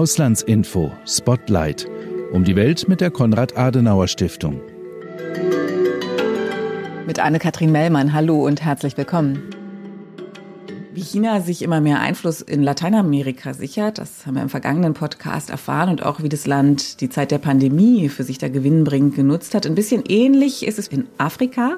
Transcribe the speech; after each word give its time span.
Auslandsinfo 0.00 0.90
Spotlight 1.06 1.86
um 2.32 2.42
die 2.42 2.56
Welt 2.56 2.88
mit 2.88 3.02
der 3.02 3.10
Konrad-Adenauer-Stiftung. 3.10 4.58
Mit 7.06 7.18
Anne-Kathrin 7.18 7.70
Mellmann, 7.70 8.14
hallo 8.14 8.46
und 8.46 8.62
herzlich 8.62 8.96
willkommen. 8.96 9.42
Wie 10.94 11.02
China 11.02 11.42
sich 11.42 11.60
immer 11.60 11.82
mehr 11.82 12.00
Einfluss 12.00 12.40
in 12.40 12.62
Lateinamerika 12.62 13.52
sichert, 13.52 13.98
das 13.98 14.24
haben 14.24 14.36
wir 14.36 14.42
im 14.42 14.48
vergangenen 14.48 14.94
Podcast 14.94 15.50
erfahren 15.50 15.90
und 15.90 16.02
auch 16.02 16.22
wie 16.22 16.30
das 16.30 16.46
Land 16.46 17.02
die 17.02 17.10
Zeit 17.10 17.30
der 17.30 17.36
Pandemie 17.36 18.08
für 18.08 18.24
sich 18.24 18.38
da 18.38 18.48
gewinnbringend 18.48 19.16
genutzt 19.16 19.54
hat. 19.54 19.66
Ein 19.66 19.74
bisschen 19.74 20.02
ähnlich 20.08 20.66
ist 20.66 20.78
es 20.78 20.88
in 20.88 21.08
Afrika 21.18 21.76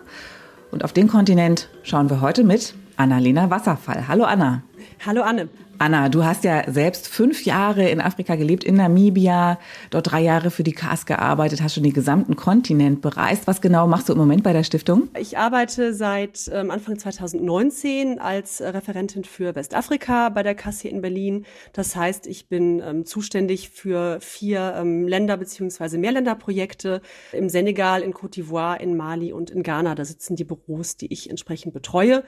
und 0.70 0.84
auf 0.84 0.92
den 0.92 1.08
Kontinent 1.08 1.70
schauen 1.82 2.08
wir 2.08 2.20
heute 2.20 2.44
mit 2.44 2.74
Annalena 2.96 3.50
Wasserfall. 3.50 4.06
Hallo 4.06 4.22
Anna. 4.22 4.62
Hallo 5.04 5.22
Anne. 5.22 5.48
Anna, 5.78 6.08
du 6.08 6.24
hast 6.24 6.44
ja 6.44 6.70
selbst 6.70 7.08
fünf 7.08 7.44
Jahre 7.44 7.88
in 7.88 8.00
Afrika 8.00 8.36
gelebt, 8.36 8.62
in 8.62 8.76
Namibia, 8.76 9.58
dort 9.90 10.12
drei 10.12 10.20
Jahre 10.20 10.52
für 10.52 10.62
die 10.62 10.70
CAS 10.70 11.06
gearbeitet, 11.06 11.60
hast 11.60 11.74
schon 11.74 11.82
den 11.82 11.92
gesamten 11.92 12.36
Kontinent 12.36 13.00
bereist. 13.00 13.48
Was 13.48 13.60
genau 13.60 13.88
machst 13.88 14.08
du 14.08 14.12
im 14.12 14.18
Moment 14.20 14.44
bei 14.44 14.52
der 14.52 14.62
Stiftung? 14.62 15.08
Ich 15.18 15.38
arbeite 15.38 15.92
seit 15.92 16.48
ähm, 16.52 16.70
Anfang 16.70 17.00
2019 17.00 18.20
als 18.20 18.60
Referentin 18.60 19.24
für 19.24 19.56
Westafrika 19.56 20.28
bei 20.28 20.44
der 20.44 20.54
CAS 20.54 20.80
hier 20.80 20.92
in 20.92 21.00
Berlin. 21.00 21.46
Das 21.72 21.96
heißt, 21.96 22.28
ich 22.28 22.48
bin 22.48 22.80
ähm, 22.80 23.04
zuständig 23.04 23.70
für 23.70 24.18
vier 24.20 24.74
ähm, 24.76 25.08
Länder 25.08 25.36
beziehungsweise 25.36 25.98
Mehrländerprojekte 25.98 27.02
im 27.32 27.48
Senegal, 27.48 28.02
in 28.02 28.14
Côte 28.14 28.34
d'Ivoire, 28.34 28.78
in 28.78 28.96
Mali 28.96 29.32
und 29.32 29.50
in 29.50 29.64
Ghana. 29.64 29.96
Da 29.96 30.04
sitzen 30.04 30.36
die 30.36 30.44
Büros, 30.44 30.96
die 30.96 31.12
ich 31.12 31.28
entsprechend 31.28 31.72
betreue. 31.72 32.22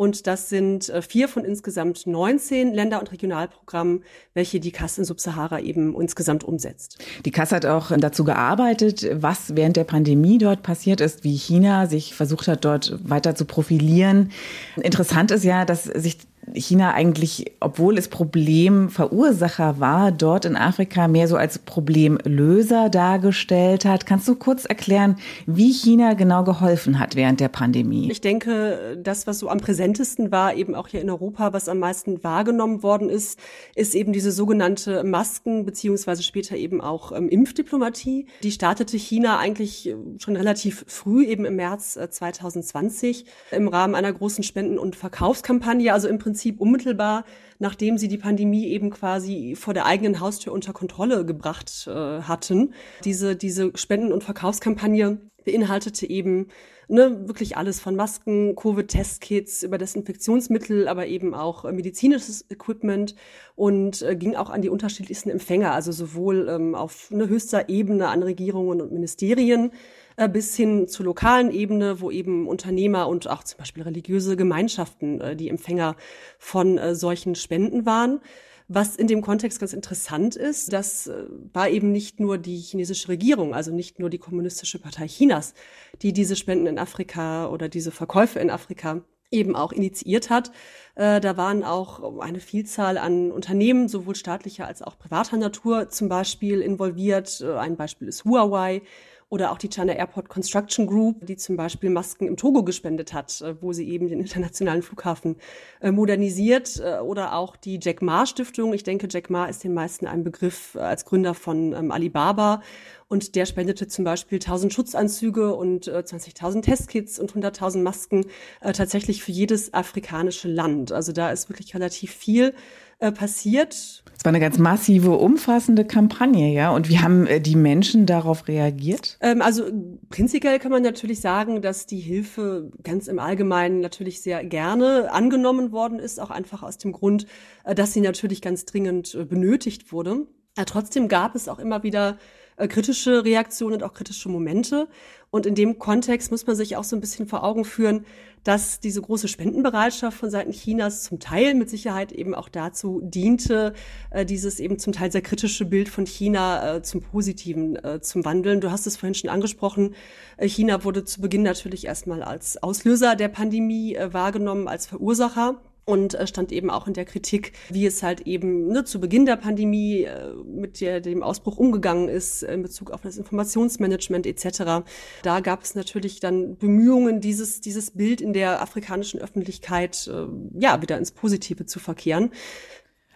Und 0.00 0.26
das 0.26 0.48
sind 0.48 0.88
äh, 0.88 1.02
vier 1.02 1.28
von 1.28 1.44
insgesamt 1.44 1.99
19 2.06 2.74
Länder- 2.74 3.00
und 3.00 3.12
Regionalprogrammen, 3.12 4.04
welche 4.34 4.60
die 4.60 4.72
Kasse 4.72 5.02
in 5.02 5.04
Subsahara 5.04 5.60
eben 5.60 5.98
insgesamt 6.00 6.44
umsetzt. 6.44 6.98
Die 7.24 7.30
Kasse 7.30 7.56
hat 7.56 7.66
auch 7.66 7.90
dazu 7.96 8.24
gearbeitet, 8.24 9.06
was 9.12 9.56
während 9.56 9.76
der 9.76 9.84
Pandemie 9.84 10.38
dort 10.38 10.62
passiert 10.62 11.00
ist, 11.00 11.24
wie 11.24 11.36
China 11.36 11.86
sich 11.86 12.14
versucht 12.14 12.48
hat, 12.48 12.64
dort 12.64 12.98
weiter 13.02 13.34
zu 13.34 13.44
profilieren. 13.44 14.30
Interessant 14.76 15.30
ist 15.30 15.44
ja, 15.44 15.64
dass 15.64 15.84
sich 15.84 16.18
China 16.54 16.92
eigentlich, 16.92 17.52
obwohl 17.60 17.96
es 17.96 18.08
Problemverursacher 18.08 19.80
war, 19.80 20.12
dort 20.12 20.44
in 20.44 20.56
Afrika 20.56 21.08
mehr 21.08 21.28
so 21.28 21.36
als 21.36 21.58
Problemlöser 21.58 22.90
dargestellt 22.90 23.84
hat. 23.84 24.06
Kannst 24.06 24.26
du 24.28 24.34
kurz 24.34 24.64
erklären, 24.64 25.16
wie 25.46 25.72
China 25.72 26.14
genau 26.14 26.44
geholfen 26.44 26.98
hat 26.98 27.16
während 27.16 27.40
der 27.40 27.48
Pandemie? 27.48 28.10
Ich 28.10 28.20
denke, 28.20 28.98
das, 29.02 29.26
was 29.26 29.38
so 29.38 29.48
am 29.48 29.58
präsentesten 29.58 30.32
war, 30.32 30.54
eben 30.54 30.74
auch 30.74 30.88
hier 30.88 31.00
in 31.00 31.10
Europa, 31.10 31.52
was 31.52 31.68
am 31.68 31.78
meisten 31.78 32.22
wahrgenommen 32.24 32.82
worden 32.82 33.08
ist, 33.08 33.38
ist 33.74 33.94
eben 33.94 34.12
diese 34.12 34.32
sogenannte 34.32 35.04
Masken- 35.04 35.64
beziehungsweise 35.64 36.22
später 36.22 36.56
eben 36.56 36.80
auch 36.80 37.12
ähm, 37.12 37.28
Impfdiplomatie. 37.28 38.26
Die 38.42 38.52
startete 38.52 38.96
China 38.96 39.38
eigentlich 39.38 39.88
äh, 39.88 39.96
schon 40.18 40.36
relativ 40.36 40.84
früh, 40.88 41.24
eben 41.24 41.44
im 41.44 41.56
März 41.56 41.96
äh, 41.96 42.10
2020, 42.10 43.24
im 43.52 43.68
Rahmen 43.68 43.94
einer 43.94 44.12
großen 44.12 44.44
Spenden- 44.44 44.78
und 44.78 44.96
Verkaufskampagne. 44.96 45.92
Also 45.92 46.08
im 46.08 46.18
Prinzip 46.18 46.39
Prinzip 46.40 46.58
unmittelbar, 46.58 47.24
nachdem 47.58 47.98
sie 47.98 48.08
die 48.08 48.16
Pandemie 48.16 48.68
eben 48.68 48.88
quasi 48.88 49.54
vor 49.56 49.74
der 49.74 49.84
eigenen 49.84 50.20
Haustür 50.20 50.54
unter 50.54 50.72
Kontrolle 50.72 51.26
gebracht 51.26 51.86
äh, 51.86 52.22
hatten. 52.22 52.72
Diese, 53.04 53.36
diese 53.36 53.72
Spenden- 53.74 54.10
und 54.10 54.24
Verkaufskampagne 54.24 55.18
beinhaltete 55.44 56.08
eben 56.08 56.46
ne, 56.88 57.28
wirklich 57.28 57.58
alles 57.58 57.78
von 57.78 57.94
Masken, 57.94 58.56
Covid-Testkits 58.56 59.64
über 59.64 59.76
Desinfektionsmittel, 59.76 60.88
aber 60.88 61.08
eben 61.08 61.34
auch 61.34 61.66
äh, 61.66 61.72
medizinisches 61.72 62.46
Equipment 62.50 63.14
und 63.54 64.00
äh, 64.00 64.16
ging 64.16 64.34
auch 64.34 64.48
an 64.48 64.62
die 64.62 64.70
unterschiedlichsten 64.70 65.28
Empfänger, 65.28 65.72
also 65.72 65.92
sowohl 65.92 66.48
ähm, 66.48 66.74
auf 66.74 67.10
ne, 67.10 67.28
höchster 67.28 67.68
Ebene 67.68 68.08
an 68.08 68.22
Regierungen 68.22 68.80
und 68.80 68.92
Ministerien, 68.92 69.72
äh, 70.20 70.28
bis 70.28 70.54
hin 70.54 70.86
zur 70.86 71.06
lokalen 71.06 71.50
Ebene, 71.50 72.02
wo 72.02 72.10
eben 72.10 72.46
Unternehmer 72.46 73.08
und 73.08 73.26
auch 73.26 73.42
zum 73.42 73.56
Beispiel 73.56 73.84
religiöse 73.84 74.36
Gemeinschaften 74.36 75.18
äh, 75.18 75.34
die 75.34 75.48
Empfänger 75.48 75.96
von 76.38 76.76
äh, 76.76 76.94
solchen 76.94 77.34
Spenden 77.34 77.86
waren. 77.86 78.20
Was 78.68 78.96
in 78.96 79.06
dem 79.06 79.22
Kontext 79.22 79.60
ganz 79.60 79.72
interessant 79.72 80.36
ist, 80.36 80.74
das 80.74 81.10
war 81.52 81.70
eben 81.70 81.90
nicht 81.90 82.20
nur 82.20 82.38
die 82.38 82.58
chinesische 82.58 83.08
Regierung, 83.08 83.52
also 83.52 83.72
nicht 83.72 83.98
nur 83.98 84.10
die 84.10 84.18
Kommunistische 84.18 84.78
Partei 84.78 85.08
Chinas, 85.08 85.54
die 86.02 86.12
diese 86.12 86.36
Spenden 86.36 86.66
in 86.66 86.78
Afrika 86.78 87.48
oder 87.48 87.68
diese 87.68 87.90
Verkäufe 87.90 88.38
in 88.38 88.48
Afrika 88.48 89.00
eben 89.32 89.56
auch 89.56 89.72
initiiert 89.72 90.30
hat. 90.30 90.52
da 90.94 91.36
waren 91.36 91.64
auch 91.64 92.20
eine 92.20 92.38
Vielzahl 92.38 92.96
an 92.96 93.32
Unternehmen, 93.32 93.88
sowohl 93.88 94.14
staatlicher 94.14 94.68
als 94.68 94.82
auch 94.82 94.96
privater 94.96 95.36
Natur 95.36 95.88
zum 95.88 96.08
Beispiel 96.08 96.60
involviert. 96.60 97.42
ein 97.42 97.76
Beispiel 97.76 98.06
ist 98.06 98.24
Huawei, 98.24 98.82
oder 99.30 99.52
auch 99.52 99.58
die 99.58 99.68
China 99.68 99.92
Airport 99.92 100.28
Construction 100.28 100.86
Group, 100.86 101.24
die 101.24 101.36
zum 101.36 101.56
Beispiel 101.56 101.88
Masken 101.88 102.26
im 102.26 102.36
Togo 102.36 102.64
gespendet 102.64 103.12
hat, 103.12 103.40
äh, 103.40 103.54
wo 103.62 103.72
sie 103.72 103.88
eben 103.88 104.08
den 104.08 104.20
internationalen 104.20 104.82
Flughafen 104.82 105.36
äh, 105.80 105.92
modernisiert. 105.92 106.82
Äh, 106.84 106.98
oder 106.98 107.34
auch 107.34 107.56
die 107.56 107.78
Jack 107.80 108.02
Ma 108.02 108.26
Stiftung. 108.26 108.74
Ich 108.74 108.82
denke, 108.82 109.06
Jack 109.08 109.30
Ma 109.30 109.46
ist 109.46 109.62
den 109.62 109.72
meisten 109.72 110.06
ein 110.06 110.24
Begriff 110.24 110.76
als 110.76 111.04
Gründer 111.04 111.34
von 111.34 111.72
ähm, 111.72 111.92
Alibaba. 111.92 112.60
Und 113.06 113.36
der 113.36 113.46
spendete 113.46 113.86
zum 113.86 114.04
Beispiel 114.04 114.38
1000 114.38 114.72
Schutzanzüge 114.72 115.54
und 115.56 115.90
20.000 115.90 116.62
Testkits 116.62 117.18
und 117.18 117.32
100.000 117.32 117.82
Masken 117.82 118.26
tatsächlich 118.60 119.24
für 119.24 119.32
jedes 119.32 119.74
afrikanische 119.74 120.46
Land. 120.46 120.92
Also 120.92 121.10
da 121.10 121.32
ist 121.32 121.48
wirklich 121.48 121.74
relativ 121.74 122.12
viel 122.12 122.54
passiert. 123.00 124.02
Es 124.20 124.24
war 124.26 124.32
eine 124.32 124.40
ganz 124.40 124.58
massive, 124.58 125.12
umfassende 125.12 125.86
Kampagne, 125.86 126.52
ja. 126.52 126.72
Und 126.72 126.90
wie 126.90 126.98
haben 126.98 127.26
äh, 127.26 127.40
die 127.40 127.56
Menschen 127.56 128.04
darauf 128.04 128.48
reagiert? 128.48 129.16
Ähm, 129.22 129.40
also 129.40 129.64
prinzipiell 130.10 130.58
kann 130.58 130.70
man 130.70 130.82
natürlich 130.82 131.22
sagen, 131.22 131.62
dass 131.62 131.86
die 131.86 132.00
Hilfe 132.00 132.70
ganz 132.82 133.08
im 133.08 133.18
Allgemeinen 133.18 133.80
natürlich 133.80 134.20
sehr 134.20 134.44
gerne 134.44 135.10
angenommen 135.10 135.72
worden 135.72 135.98
ist, 135.98 136.20
auch 136.20 136.30
einfach 136.30 136.62
aus 136.62 136.76
dem 136.76 136.92
Grund, 136.92 137.24
äh, 137.64 137.74
dass 137.74 137.94
sie 137.94 138.02
natürlich 138.02 138.42
ganz 138.42 138.66
dringend 138.66 139.14
äh, 139.14 139.24
benötigt 139.24 139.90
wurde. 139.90 140.26
Trotzdem 140.66 141.08
gab 141.08 141.34
es 141.34 141.48
auch 141.48 141.58
immer 141.58 141.82
wieder 141.82 142.18
äh, 142.60 142.68
kritische 142.68 143.24
Reaktionen 143.24 143.76
und 143.76 143.82
auch 143.82 143.94
kritische 143.94 144.28
Momente. 144.28 144.88
Und 145.30 145.46
in 145.46 145.54
dem 145.54 145.78
Kontext 145.78 146.30
muss 146.30 146.46
man 146.46 146.56
sich 146.56 146.76
auch 146.76 146.84
so 146.84 146.96
ein 146.96 147.00
bisschen 147.00 147.26
vor 147.26 147.44
Augen 147.44 147.64
führen, 147.64 148.04
dass 148.42 148.80
diese 148.80 149.00
große 149.00 149.28
Spendenbereitschaft 149.28 150.16
von 150.18 150.30
Seiten 150.30 150.50
Chinas 150.50 151.04
zum 151.04 151.20
Teil 151.20 151.54
mit 151.54 151.70
Sicherheit 151.70 152.10
eben 152.10 152.34
auch 152.34 152.48
dazu 152.48 153.00
diente, 153.02 153.74
äh, 154.10 154.24
dieses 154.24 154.60
eben 154.60 154.78
zum 154.78 154.92
Teil 154.92 155.12
sehr 155.12 155.22
kritische 155.22 155.64
Bild 155.64 155.88
von 155.88 156.06
China 156.06 156.76
äh, 156.76 156.82
zum 156.82 157.00
Positiven 157.00 157.78
zum 158.00 158.24
Wandeln. 158.24 158.60
Du 158.60 158.70
hast 158.70 158.86
es 158.86 158.96
vorhin 158.96 159.14
schon 159.14 159.30
angesprochen. 159.30 159.94
China 160.40 160.84
wurde 160.84 161.04
zu 161.04 161.20
Beginn 161.20 161.42
natürlich 161.42 161.86
erstmal 161.86 162.22
als 162.22 162.62
Auslöser 162.62 163.16
der 163.16 163.28
Pandemie 163.28 163.96
wahrgenommen, 164.10 164.68
als 164.68 164.86
Verursacher 164.86 165.60
und 165.90 166.14
äh, 166.14 166.26
stand 166.26 166.52
eben 166.52 166.70
auch 166.70 166.86
in 166.86 166.94
der 166.94 167.04
Kritik, 167.04 167.52
wie 167.68 167.86
es 167.86 168.02
halt 168.02 168.22
eben 168.22 168.68
ne, 168.68 168.84
zu 168.84 169.00
Beginn 169.00 169.26
der 169.26 169.36
Pandemie 169.36 170.04
äh, 170.04 170.32
mit 170.44 170.80
dem 170.80 171.22
Ausbruch 171.22 171.56
umgegangen 171.56 172.08
ist 172.08 172.42
in 172.42 172.62
Bezug 172.62 172.90
auf 172.90 173.02
das 173.02 173.18
Informationsmanagement 173.18 174.26
etc. 174.26 174.84
Da 175.22 175.40
gab 175.40 175.62
es 175.62 175.74
natürlich 175.74 176.20
dann 176.20 176.56
Bemühungen, 176.56 177.20
dieses, 177.20 177.60
dieses 177.60 177.90
Bild 177.90 178.20
in 178.20 178.32
der 178.32 178.62
afrikanischen 178.62 179.20
Öffentlichkeit 179.20 180.08
äh, 180.08 180.26
ja 180.58 180.80
wieder 180.80 180.96
ins 180.96 181.10
Positive 181.10 181.66
zu 181.66 181.78
verkehren. 181.80 182.30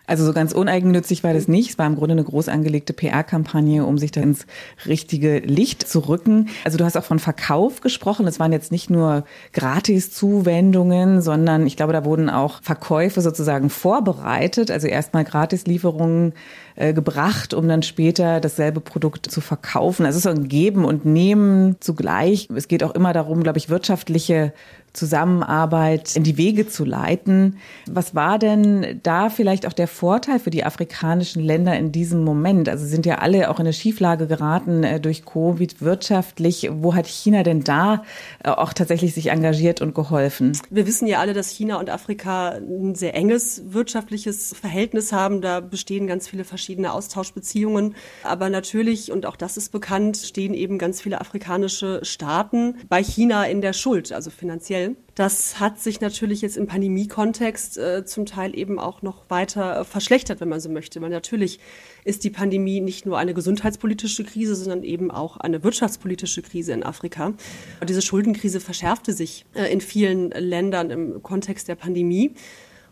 Also 0.06 0.26
so 0.26 0.34
ganz 0.34 0.52
uneigennützig 0.52 1.24
war 1.24 1.32
das 1.32 1.48
nicht. 1.48 1.70
Es 1.70 1.78
war 1.78 1.86
im 1.86 1.96
Grunde 1.96 2.12
eine 2.12 2.24
groß 2.24 2.48
angelegte 2.48 2.92
PR-Kampagne, 2.92 3.86
um 3.86 3.96
sich 3.96 4.12
da 4.12 4.20
ins 4.20 4.46
richtige 4.86 5.38
Licht 5.38 5.88
zu 5.88 6.00
rücken. 6.00 6.48
Also 6.64 6.76
du 6.76 6.84
hast 6.84 6.96
auch 6.98 7.04
von 7.04 7.18
Verkauf 7.18 7.80
gesprochen. 7.80 8.26
Es 8.26 8.38
waren 8.38 8.52
jetzt 8.52 8.70
nicht 8.70 8.90
nur 8.90 9.24
Gratis-Zuwendungen, 9.54 11.22
sondern 11.22 11.66
ich 11.66 11.76
glaube, 11.76 11.94
da 11.94 12.04
wurden 12.04 12.28
auch 12.28 12.62
Verkäufe 12.62 13.22
sozusagen 13.22 13.70
vorbereitet. 13.70 14.70
Also 14.70 14.88
erstmal 14.88 15.24
Gratislieferungen 15.24 16.34
äh, 16.76 16.92
gebracht, 16.92 17.54
um 17.54 17.66
dann 17.66 17.82
später 17.82 18.40
dasselbe 18.40 18.80
Produkt 18.80 19.30
zu 19.30 19.40
verkaufen. 19.40 20.04
Also 20.04 20.18
es 20.18 20.24
ist 20.24 20.30
so 20.30 20.38
ein 20.38 20.48
Geben 20.48 20.84
und 20.84 21.06
Nehmen 21.06 21.76
zugleich. 21.80 22.48
Es 22.54 22.68
geht 22.68 22.84
auch 22.84 22.94
immer 22.94 23.14
darum, 23.14 23.42
glaube 23.42 23.58
ich, 23.58 23.70
wirtschaftliche 23.70 24.52
Zusammenarbeit 24.94 26.14
in 26.14 26.22
die 26.22 26.38
Wege 26.38 26.68
zu 26.68 26.84
leiten. 26.84 27.58
Was 27.86 28.14
war 28.14 28.38
denn 28.38 29.00
da 29.02 29.28
vielleicht 29.28 29.66
auch 29.66 29.72
der 29.72 29.88
Vorteil 29.88 30.38
für 30.38 30.50
die 30.50 30.64
afrikanischen 30.64 31.42
Länder 31.42 31.76
in 31.76 31.90
diesem 31.90 32.22
Moment? 32.22 32.68
Also 32.68 32.86
sind 32.86 33.04
ja 33.04 33.18
alle 33.18 33.50
auch 33.50 33.58
in 33.58 33.66
eine 33.66 33.72
Schieflage 33.72 34.28
geraten 34.28 34.84
äh, 34.84 35.00
durch 35.00 35.24
Covid 35.24 35.82
wirtschaftlich. 35.82 36.70
Wo 36.72 36.94
hat 36.94 37.08
China 37.08 37.42
denn 37.42 37.64
da 37.64 38.04
äh, 38.44 38.50
auch 38.50 38.72
tatsächlich 38.72 39.14
sich 39.14 39.30
engagiert 39.30 39.80
und 39.80 39.96
geholfen? 39.96 40.56
Wir 40.70 40.86
wissen 40.86 41.08
ja 41.08 41.18
alle, 41.18 41.32
dass 41.32 41.48
China 41.48 41.80
und 41.80 41.90
Afrika 41.90 42.50
ein 42.50 42.94
sehr 42.94 43.16
enges 43.16 43.62
wirtschaftliches 43.66 44.54
Verhältnis 44.54 45.12
haben. 45.12 45.40
Da 45.40 45.58
bestehen 45.58 46.06
ganz 46.06 46.28
viele 46.28 46.44
verschiedene 46.44 46.92
Austauschbeziehungen. 46.92 47.96
Aber 48.22 48.48
natürlich, 48.48 49.10
und 49.10 49.26
auch 49.26 49.36
das 49.36 49.56
ist 49.56 49.72
bekannt, 49.72 50.18
stehen 50.18 50.54
eben 50.54 50.78
ganz 50.78 51.02
viele 51.02 51.20
afrikanische 51.20 51.98
Staaten 52.04 52.76
bei 52.88 53.02
China 53.02 53.44
in 53.44 53.60
der 53.60 53.72
Schuld, 53.72 54.12
also 54.12 54.30
finanziell 54.30 54.83
Teil. 54.84 54.96
Das 55.14 55.60
hat 55.60 55.80
sich 55.80 56.00
natürlich 56.00 56.42
jetzt 56.42 56.56
im 56.56 56.66
Pandemie-Kontext 56.66 57.78
äh, 57.78 58.04
zum 58.04 58.26
Teil 58.26 58.56
eben 58.56 58.78
auch 58.78 59.02
noch 59.02 59.28
weiter 59.28 59.80
äh, 59.80 59.84
verschlechtert, 59.84 60.40
wenn 60.40 60.48
man 60.48 60.60
so 60.60 60.68
möchte. 60.68 61.00
Weil 61.00 61.10
natürlich 61.10 61.60
ist 62.04 62.24
die 62.24 62.30
Pandemie 62.30 62.80
nicht 62.80 63.06
nur 63.06 63.18
eine 63.18 63.34
gesundheitspolitische 63.34 64.24
Krise, 64.24 64.54
sondern 64.54 64.82
eben 64.82 65.10
auch 65.10 65.36
eine 65.36 65.62
wirtschaftspolitische 65.62 66.42
Krise 66.42 66.72
in 66.72 66.82
Afrika. 66.82 67.26
Und 67.26 67.88
diese 67.88 68.02
Schuldenkrise 68.02 68.60
verschärfte 68.60 69.12
sich 69.12 69.46
äh, 69.54 69.72
in 69.72 69.80
vielen 69.80 70.30
Ländern 70.30 70.90
im 70.90 71.22
Kontext 71.22 71.68
der 71.68 71.76
Pandemie. 71.76 72.34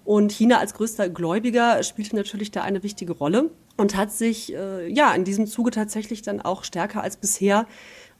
Und 0.05 0.33
China 0.33 0.59
als 0.59 0.75
größter 0.75 1.09
Gläubiger 1.09 1.83
spielte 1.83 2.17
natürlich 2.17 2.50
da 2.50 2.62
eine 2.62 2.83
wichtige 2.83 3.12
Rolle 3.12 3.50
und 3.77 3.97
hat 3.97 4.12
sich 4.12 4.53
äh, 4.53 4.89
ja 4.93 5.15
in 5.15 5.25
diesem 5.25 5.47
Zuge 5.47 5.71
tatsächlich 5.71 6.23
dann 6.23 6.41
auch 6.41 6.65
stärker 6.65 7.03
als 7.03 7.17
bisher 7.17 7.67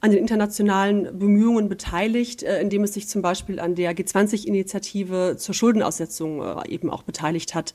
an 0.05 0.11
den 0.11 0.19
internationalen 0.19 1.17
Bemühungen 1.17 1.69
beteiligt, 1.69 2.43
äh, 2.43 2.61
indem 2.61 2.83
es 2.83 2.93
sich 2.93 3.07
zum 3.09 3.23
Beispiel 3.23 3.61
an 3.61 3.77
der 3.77 3.97
G20-Initiative 3.97 5.37
zur 5.39 5.55
Schuldenaussetzung 5.55 6.43
äh, 6.43 6.69
eben 6.69 6.91
auch 6.91 7.05
beteiligt 7.05 7.55
hat, 7.55 7.73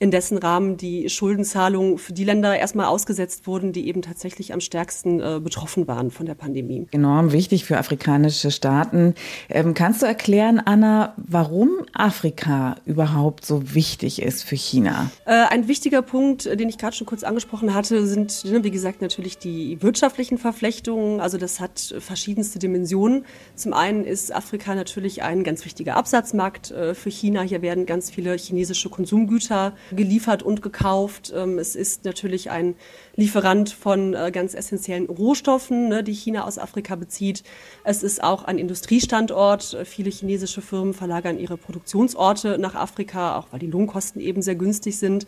in 0.00 0.10
dessen 0.10 0.38
Rahmen 0.38 0.76
die 0.76 1.08
Schuldenzahlungen 1.08 1.98
für 1.98 2.12
die 2.12 2.24
Länder 2.24 2.58
erstmal 2.58 2.86
ausgesetzt 2.86 3.46
wurden, 3.46 3.72
die 3.72 3.86
eben 3.86 4.02
tatsächlich 4.02 4.52
am 4.52 4.60
stärksten 4.60 5.20
äh, 5.20 5.38
betroffen 5.40 5.86
waren 5.86 6.10
von 6.10 6.26
der 6.26 6.34
Pandemie. 6.34 6.88
Enorm 6.90 7.30
wichtig 7.30 7.64
für 7.64 7.78
afrikanische 7.78 8.50
Staaten. 8.50 9.14
Ähm, 9.48 9.72
kannst 9.74 10.02
du 10.02 10.06
erklären, 10.06 10.58
Anna, 10.58 11.14
warum 11.16 11.70
Afrika 11.92 12.74
überhaupt 12.86 13.46
so 13.46 13.74
wichtig 13.74 14.20
ist 14.20 14.42
für 14.42 14.56
China? 14.56 15.10
ein 15.24 15.68
wichtiger 15.68 16.02
Punkt, 16.02 16.46
den 16.46 16.68
ich 16.68 16.78
gerade 16.78 16.96
schon 16.96 17.06
kurz 17.06 17.22
angesprochen 17.22 17.74
hatte, 17.74 18.06
sind, 18.06 18.44
ne, 18.44 18.64
wie 18.64 18.70
gesagt, 18.70 19.02
natürlich 19.02 19.38
die 19.38 19.80
wirtschaftlichen 19.82 20.38
Verflechtungen. 20.38 21.20
Also 21.20 21.38
das 21.38 21.60
hat 21.60 21.67
hat 21.68 21.94
verschiedenste 22.02 22.58
Dimensionen. 22.58 23.26
Zum 23.54 23.74
einen 23.74 24.04
ist 24.04 24.34
Afrika 24.34 24.74
natürlich 24.74 25.22
ein 25.22 25.44
ganz 25.44 25.64
wichtiger 25.64 25.96
Absatzmarkt 25.96 26.70
äh, 26.70 26.94
für 26.94 27.10
China. 27.10 27.42
Hier 27.42 27.60
werden 27.62 27.84
ganz 27.84 28.10
viele 28.10 28.34
chinesische 28.36 28.88
Konsumgüter 28.88 29.74
geliefert 29.92 30.42
und 30.42 30.62
gekauft. 30.62 31.32
Ähm, 31.34 31.58
es 31.58 31.76
ist 31.76 32.04
natürlich 32.04 32.50
ein 32.50 32.74
Lieferant 33.16 33.70
von 33.70 34.14
äh, 34.14 34.30
ganz 34.32 34.54
essentiellen 34.54 35.06
Rohstoffen, 35.06 35.88
ne, 35.88 36.02
die 36.02 36.14
China 36.14 36.46
aus 36.46 36.58
Afrika 36.58 36.96
bezieht. 36.96 37.42
Es 37.84 38.02
ist 38.02 38.22
auch 38.22 38.44
ein 38.44 38.58
Industriestandort. 38.58 39.76
Viele 39.84 40.10
chinesische 40.10 40.62
Firmen 40.62 40.94
verlagern 40.94 41.38
ihre 41.38 41.58
Produktionsorte 41.58 42.58
nach 42.58 42.74
Afrika, 42.74 43.36
auch 43.36 43.48
weil 43.50 43.60
die 43.60 43.66
Lohnkosten 43.66 44.20
eben 44.20 44.40
sehr 44.40 44.54
günstig 44.54 44.98
sind. 44.98 45.26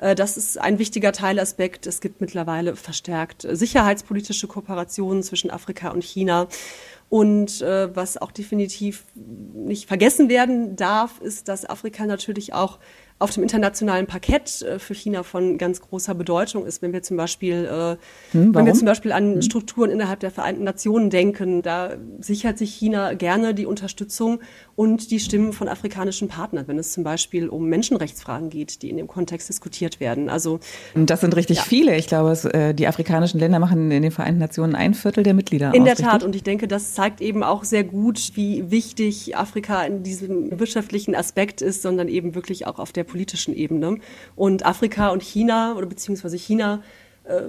Äh, 0.00 0.14
das 0.14 0.36
ist 0.36 0.58
ein 0.58 0.78
wichtiger 0.78 1.12
Teilaspekt. 1.12 1.86
Es 1.86 2.00
gibt 2.00 2.20
mittlerweile 2.20 2.74
verstärkt 2.74 3.46
sicherheitspolitische 3.48 4.48
Kooperationen 4.48 5.22
zwischen 5.22 5.50
Afrika 5.50 5.90
und 5.90 6.02
China. 6.02 6.48
Und 7.08 7.60
äh, 7.60 7.94
was 7.94 8.16
auch 8.16 8.30
definitiv 8.30 9.04
nicht 9.16 9.88
vergessen 9.88 10.28
werden 10.28 10.76
darf, 10.76 11.20
ist, 11.20 11.48
dass 11.48 11.68
Afrika 11.68 12.06
natürlich 12.06 12.54
auch 12.54 12.78
auf 13.20 13.30
dem 13.30 13.42
internationalen 13.42 14.06
Parkett 14.06 14.62
äh, 14.62 14.78
für 14.78 14.94
China 14.94 15.22
von 15.22 15.58
ganz 15.58 15.82
großer 15.82 16.14
Bedeutung 16.14 16.64
ist, 16.64 16.80
wenn 16.80 16.94
wir 16.94 17.02
zum 17.02 17.18
Beispiel, 17.18 17.66
äh, 17.66 17.96
hm, 18.32 18.54
wenn 18.54 18.64
wir 18.64 18.72
zum 18.72 18.86
Beispiel 18.86 19.12
an 19.12 19.34
hm. 19.34 19.42
Strukturen 19.42 19.90
innerhalb 19.90 20.20
der 20.20 20.30
Vereinten 20.30 20.64
Nationen 20.64 21.10
denken, 21.10 21.60
da 21.60 21.96
sichert 22.20 22.56
sich 22.56 22.74
China 22.74 23.12
gerne 23.12 23.52
die 23.52 23.66
Unterstützung 23.66 24.40
und 24.74 25.10
die 25.10 25.20
Stimmen 25.20 25.52
von 25.52 25.68
afrikanischen 25.68 26.28
Partnern, 26.28 26.66
wenn 26.66 26.78
es 26.78 26.92
zum 26.92 27.04
Beispiel 27.04 27.50
um 27.50 27.66
Menschenrechtsfragen 27.66 28.48
geht, 28.48 28.80
die 28.80 28.88
in 28.88 28.96
dem 28.96 29.06
Kontext 29.06 29.50
diskutiert 29.50 30.00
werden. 30.00 30.30
Also 30.30 30.58
das 30.94 31.20
sind 31.20 31.36
richtig 31.36 31.58
ja. 31.58 31.64
viele. 31.64 31.96
Ich 31.96 32.06
glaube, 32.06 32.30
es, 32.30 32.46
äh, 32.46 32.72
die 32.72 32.86
afrikanischen 32.86 33.38
Länder 33.38 33.58
machen 33.58 33.90
in 33.90 34.02
den 34.02 34.12
Vereinten 34.12 34.40
Nationen 34.40 34.74
ein 34.74 34.94
Viertel 34.94 35.24
der 35.24 35.34
Mitglieder. 35.34 35.74
In 35.74 35.82
aus, 35.82 35.88
der 35.88 35.96
Tat. 35.96 36.06
Richtig? 36.14 36.26
Und 36.26 36.36
ich 36.36 36.42
denke, 36.42 36.68
das 36.68 36.94
zeigt 36.94 37.20
eben 37.20 37.42
auch 37.42 37.64
sehr 37.64 37.84
gut, 37.84 38.32
wie 38.34 38.70
wichtig 38.70 39.36
Afrika 39.36 39.82
in 39.84 40.02
diesem 40.02 40.58
wirtschaftlichen 40.58 41.14
Aspekt 41.14 41.60
ist, 41.60 41.82
sondern 41.82 42.08
eben 42.08 42.34
wirklich 42.34 42.66
auch 42.66 42.78
auf 42.78 42.92
der 42.92 43.09
politischen 43.10 43.54
Ebene. 43.54 43.98
Und 44.36 44.64
Afrika 44.64 45.08
und 45.08 45.22
China 45.22 45.74
oder 45.74 45.86
beziehungsweise 45.86 46.36
China 46.36 46.82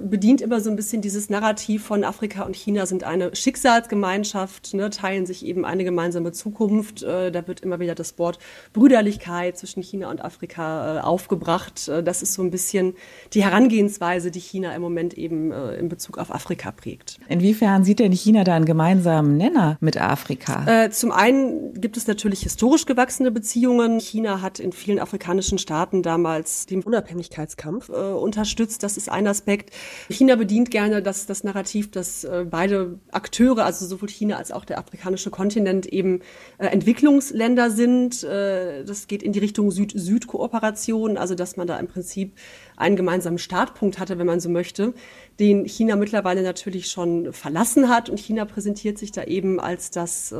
bedient 0.02 0.40
immer 0.40 0.60
so 0.60 0.70
ein 0.70 0.76
bisschen 0.76 1.02
dieses 1.02 1.30
Narrativ 1.30 1.84
von 1.84 2.04
Afrika 2.04 2.42
und 2.42 2.54
China 2.54 2.86
sind 2.86 3.04
eine 3.04 3.34
Schicksalsgemeinschaft, 3.34 4.74
ne, 4.74 4.90
teilen 4.90 5.26
sich 5.26 5.44
eben 5.44 5.64
eine 5.64 5.84
gemeinsame 5.84 6.32
Zukunft. 6.32 7.02
Äh, 7.02 7.32
da 7.32 7.46
wird 7.48 7.60
immer 7.60 7.80
wieder 7.80 7.94
das 7.94 8.18
Wort 8.18 8.38
Brüderlichkeit 8.72 9.58
zwischen 9.58 9.82
China 9.82 10.10
und 10.10 10.24
Afrika 10.24 10.98
äh, 10.98 11.00
aufgebracht. 11.00 11.88
Äh, 11.88 12.02
das 12.02 12.22
ist 12.22 12.34
so 12.34 12.42
ein 12.42 12.50
bisschen 12.50 12.94
die 13.32 13.42
Herangehensweise, 13.42 14.30
die 14.30 14.40
China 14.40 14.74
im 14.74 14.82
Moment 14.82 15.14
eben 15.14 15.52
äh, 15.52 15.74
in 15.76 15.88
Bezug 15.88 16.18
auf 16.18 16.34
Afrika 16.34 16.70
prägt. 16.70 17.18
Inwiefern 17.28 17.84
sieht 17.84 17.98
denn 17.98 18.12
China 18.12 18.44
da 18.44 18.54
einen 18.54 18.66
gemeinsamen 18.66 19.36
Nenner 19.36 19.78
mit 19.80 20.00
Afrika? 20.00 20.66
Äh, 20.66 20.90
zum 20.90 21.12
einen 21.12 21.80
gibt 21.80 21.96
es 21.96 22.06
natürlich 22.06 22.40
historisch 22.40 22.86
gewachsene 22.86 23.30
Beziehungen. 23.30 24.00
China 24.00 24.42
hat 24.42 24.58
in 24.58 24.72
vielen 24.72 24.98
afrikanischen 24.98 25.58
Staaten 25.58 26.02
damals 26.02 26.66
den 26.66 26.82
Unabhängigkeitskampf 26.82 27.88
unterstützt. 27.88 28.82
Das 28.82 28.96
ist 28.96 29.08
ein 29.10 29.26
Aspekt. 29.26 29.61
China 30.10 30.36
bedient 30.36 30.70
gerne 30.70 31.02
das, 31.02 31.26
das 31.26 31.44
Narrativ, 31.44 31.90
dass 31.90 32.24
äh, 32.24 32.44
beide 32.48 32.98
Akteure, 33.10 33.64
also 33.64 33.86
sowohl 33.86 34.08
China 34.08 34.36
als 34.36 34.52
auch 34.52 34.64
der 34.64 34.78
afrikanische 34.78 35.30
Kontinent, 35.30 35.86
eben 35.86 36.20
äh, 36.58 36.66
Entwicklungsländer 36.66 37.70
sind. 37.70 38.22
Äh, 38.24 38.84
das 38.84 39.06
geht 39.06 39.22
in 39.22 39.32
die 39.32 39.38
Richtung 39.38 39.70
Süd-Süd-Kooperation, 39.70 41.16
also 41.16 41.34
dass 41.34 41.56
man 41.56 41.66
da 41.66 41.78
im 41.78 41.86
Prinzip 41.86 42.36
einen 42.82 42.96
gemeinsamen 42.96 43.38
Startpunkt 43.38 43.98
hatte, 43.98 44.18
wenn 44.18 44.26
man 44.26 44.40
so 44.40 44.50
möchte, 44.50 44.92
den 45.40 45.64
China 45.66 45.96
mittlerweile 45.96 46.42
natürlich 46.42 46.88
schon 46.88 47.32
verlassen 47.32 47.88
hat. 47.88 48.10
Und 48.10 48.20
China 48.20 48.44
präsentiert 48.44 48.98
sich 48.98 49.12
da 49.12 49.24
eben 49.24 49.58
als 49.60 49.90
das, 49.90 50.32
äh, 50.32 50.36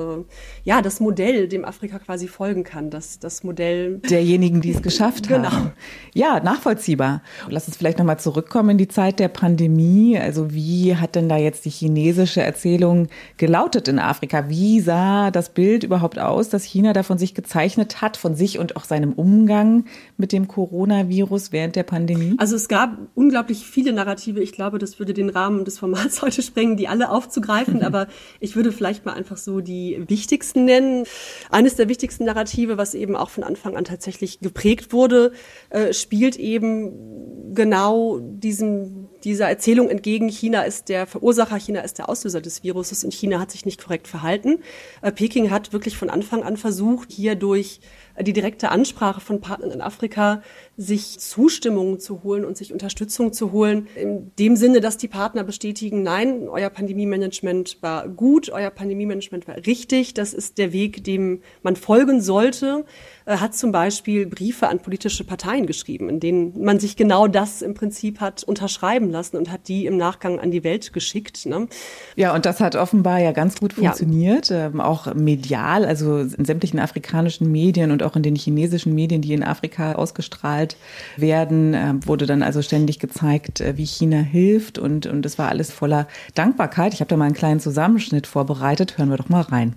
ja, 0.64 0.82
das 0.82 1.00
Modell, 1.00 1.48
dem 1.48 1.64
Afrika 1.64 1.98
quasi 1.98 2.28
folgen 2.28 2.64
kann. 2.64 2.90
Das, 2.90 3.18
das 3.18 3.42
Modell 3.42 3.98
derjenigen, 3.98 4.60
die 4.60 4.72
es 4.72 4.82
geschafft 4.82 5.28
genau. 5.28 5.50
haben. 5.50 5.72
Ja, 6.14 6.40
nachvollziehbar. 6.40 7.22
Lass 7.48 7.66
uns 7.66 7.76
vielleicht 7.76 7.98
nochmal 7.98 8.20
zurückkommen 8.20 8.70
in 8.70 8.78
die 8.78 8.88
Zeit 8.88 9.18
der 9.18 9.28
Pandemie. 9.28 10.18
Also 10.18 10.52
wie 10.52 10.96
hat 10.96 11.14
denn 11.14 11.28
da 11.28 11.36
jetzt 11.36 11.64
die 11.64 11.70
chinesische 11.70 12.42
Erzählung 12.42 13.08
gelautet 13.38 13.88
in 13.88 13.98
Afrika? 13.98 14.48
Wie 14.48 14.80
sah 14.80 15.30
das 15.30 15.50
Bild 15.50 15.84
überhaupt 15.84 16.18
aus, 16.18 16.50
das 16.50 16.64
China 16.64 16.92
da 16.92 17.02
von 17.02 17.18
sich 17.18 17.34
gezeichnet 17.34 18.02
hat, 18.02 18.16
von 18.16 18.34
sich 18.34 18.58
und 18.58 18.76
auch 18.76 18.84
seinem 18.84 19.12
Umgang 19.14 19.84
mit 20.22 20.30
dem 20.30 20.46
Coronavirus 20.46 21.50
während 21.50 21.74
der 21.74 21.82
Pandemie? 21.82 22.30
Mhm. 22.30 22.36
Also 22.38 22.54
es 22.54 22.68
gab 22.68 22.96
unglaublich 23.16 23.66
viele 23.66 23.92
Narrative. 23.92 24.40
Ich 24.40 24.52
glaube, 24.52 24.78
das 24.78 25.00
würde 25.00 25.14
den 25.14 25.28
Rahmen 25.28 25.64
des 25.64 25.80
Formats 25.80 26.22
heute 26.22 26.42
sprengen, 26.42 26.76
die 26.76 26.86
alle 26.86 27.10
aufzugreifen. 27.10 27.82
Aber 27.82 28.06
ich 28.38 28.54
würde 28.54 28.70
vielleicht 28.70 29.04
mal 29.04 29.14
einfach 29.14 29.36
so 29.36 29.60
die 29.60 30.02
wichtigsten 30.06 30.64
nennen. 30.64 31.04
Eines 31.50 31.74
der 31.74 31.88
wichtigsten 31.88 32.24
Narrative, 32.24 32.78
was 32.78 32.94
eben 32.94 33.16
auch 33.16 33.30
von 33.30 33.42
Anfang 33.42 33.76
an 33.76 33.84
tatsächlich 33.84 34.38
geprägt 34.38 34.92
wurde, 34.92 35.32
äh, 35.70 35.92
spielt 35.92 36.36
eben 36.36 37.52
genau 37.52 38.20
diesem, 38.20 39.08
dieser 39.24 39.48
Erzählung 39.48 39.90
entgegen. 39.90 40.28
China 40.28 40.62
ist 40.62 40.88
der 40.88 41.08
Verursacher, 41.08 41.56
China 41.56 41.80
ist 41.80 41.98
der 41.98 42.08
Auslöser 42.08 42.40
des 42.40 42.62
Viruses 42.62 43.02
und 43.02 43.12
China 43.12 43.40
hat 43.40 43.50
sich 43.50 43.66
nicht 43.66 43.82
korrekt 43.82 44.06
verhalten. 44.06 44.60
Äh, 45.02 45.10
Peking 45.10 45.50
hat 45.50 45.72
wirklich 45.72 45.96
von 45.96 46.10
Anfang 46.10 46.44
an 46.44 46.56
versucht, 46.56 47.10
hier 47.10 47.34
durch 47.34 47.80
die 48.20 48.32
direkte 48.32 48.70
Ansprache 48.70 49.20
von 49.20 49.40
Partnern 49.40 49.70
in 49.70 49.80
Afrika 49.80 50.42
sich 50.76 51.18
Zustimmung 51.18 52.00
zu 52.00 52.22
holen 52.22 52.44
und 52.44 52.56
sich 52.56 52.72
Unterstützung 52.72 53.32
zu 53.32 53.52
holen. 53.52 53.88
In 53.94 54.32
dem 54.38 54.56
Sinne, 54.56 54.80
dass 54.80 54.96
die 54.96 55.08
Partner 55.08 55.44
bestätigen, 55.44 56.02
nein, 56.02 56.48
euer 56.48 56.70
Pandemie-Management 56.70 57.78
war 57.80 58.08
gut, 58.08 58.50
euer 58.50 58.70
Pandemie-Management 58.70 59.46
war 59.46 59.56
richtig, 59.66 60.14
das 60.14 60.32
ist 60.34 60.58
der 60.58 60.72
Weg, 60.72 61.04
dem 61.04 61.42
man 61.62 61.76
folgen 61.76 62.20
sollte. 62.20 62.84
Äh, 63.24 63.36
hat 63.36 63.54
zum 63.54 63.72
Beispiel 63.72 64.26
Briefe 64.26 64.68
an 64.68 64.80
politische 64.80 65.24
Parteien 65.24 65.66
geschrieben, 65.66 66.08
in 66.08 66.20
denen 66.20 66.62
man 66.62 66.80
sich 66.80 66.96
genau 66.96 67.28
das 67.28 67.62
im 67.62 67.74
Prinzip 67.74 68.20
hat 68.20 68.42
unterschreiben 68.44 69.10
lassen 69.10 69.36
und 69.36 69.50
hat 69.50 69.68
die 69.68 69.86
im 69.86 69.96
Nachgang 69.96 70.40
an 70.40 70.50
die 70.50 70.64
Welt 70.64 70.92
geschickt. 70.92 71.46
Ne? 71.46 71.68
Ja, 72.16 72.34
und 72.34 72.46
das 72.46 72.60
hat 72.60 72.76
offenbar 72.76 73.20
ja 73.20 73.32
ganz 73.32 73.60
gut 73.60 73.74
funktioniert, 73.74 74.48
ja. 74.48 74.66
ähm, 74.66 74.80
auch 74.80 75.14
medial, 75.14 75.84
also 75.84 76.18
in 76.18 76.44
sämtlichen 76.44 76.78
afrikanischen 76.78 77.50
Medien 77.50 77.90
und 77.90 78.01
auch 78.02 78.16
in 78.16 78.22
den 78.22 78.36
chinesischen 78.36 78.94
Medien, 78.94 79.22
die 79.22 79.32
in 79.32 79.42
Afrika 79.42 79.92
ausgestrahlt 79.92 80.76
werden, 81.16 81.74
äh, 81.74 81.94
wurde 82.04 82.26
dann 82.26 82.42
also 82.42 82.62
ständig 82.62 82.98
gezeigt, 82.98 83.60
äh, 83.60 83.76
wie 83.76 83.86
China 83.86 84.18
hilft 84.18 84.78
und, 84.78 85.06
und 85.06 85.24
es 85.26 85.38
war 85.38 85.48
alles 85.48 85.70
voller 85.70 86.08
Dankbarkeit. 86.34 86.94
Ich 86.94 87.00
habe 87.00 87.08
da 87.08 87.16
mal 87.16 87.26
einen 87.26 87.34
kleinen 87.34 87.60
Zusammenschnitt 87.60 88.26
vorbereitet. 88.26 88.98
Hören 88.98 89.10
wir 89.10 89.16
doch 89.16 89.28
mal 89.28 89.42
rein. 89.42 89.76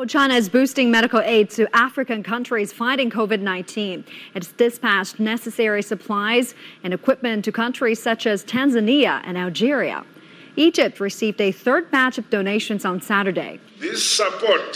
Well, 0.00 0.06
China 0.06 0.34
is 0.34 0.48
boosting 0.48 0.90
medical 0.90 1.20
aid 1.20 1.50
to 1.56 1.68
African 1.74 2.22
countries 2.22 2.72
fighting 2.72 3.10
COVID 3.10 3.40
19. 3.40 4.02
It's 4.34 4.50
dispatched 4.52 5.20
necessary 5.20 5.82
supplies 5.82 6.54
and 6.82 6.94
equipment 6.94 7.44
to 7.44 7.52
countries 7.52 8.02
such 8.02 8.26
as 8.26 8.42
Tanzania 8.42 9.20
and 9.26 9.36
Algeria. 9.36 10.02
Egypt 10.56 11.00
received 11.00 11.40
a 11.42 11.52
third 11.52 11.90
batch 11.90 12.16
of 12.16 12.30
donations 12.30 12.86
on 12.86 13.02
Saturday. 13.02 13.60
This 13.78 14.02
support 14.02 14.74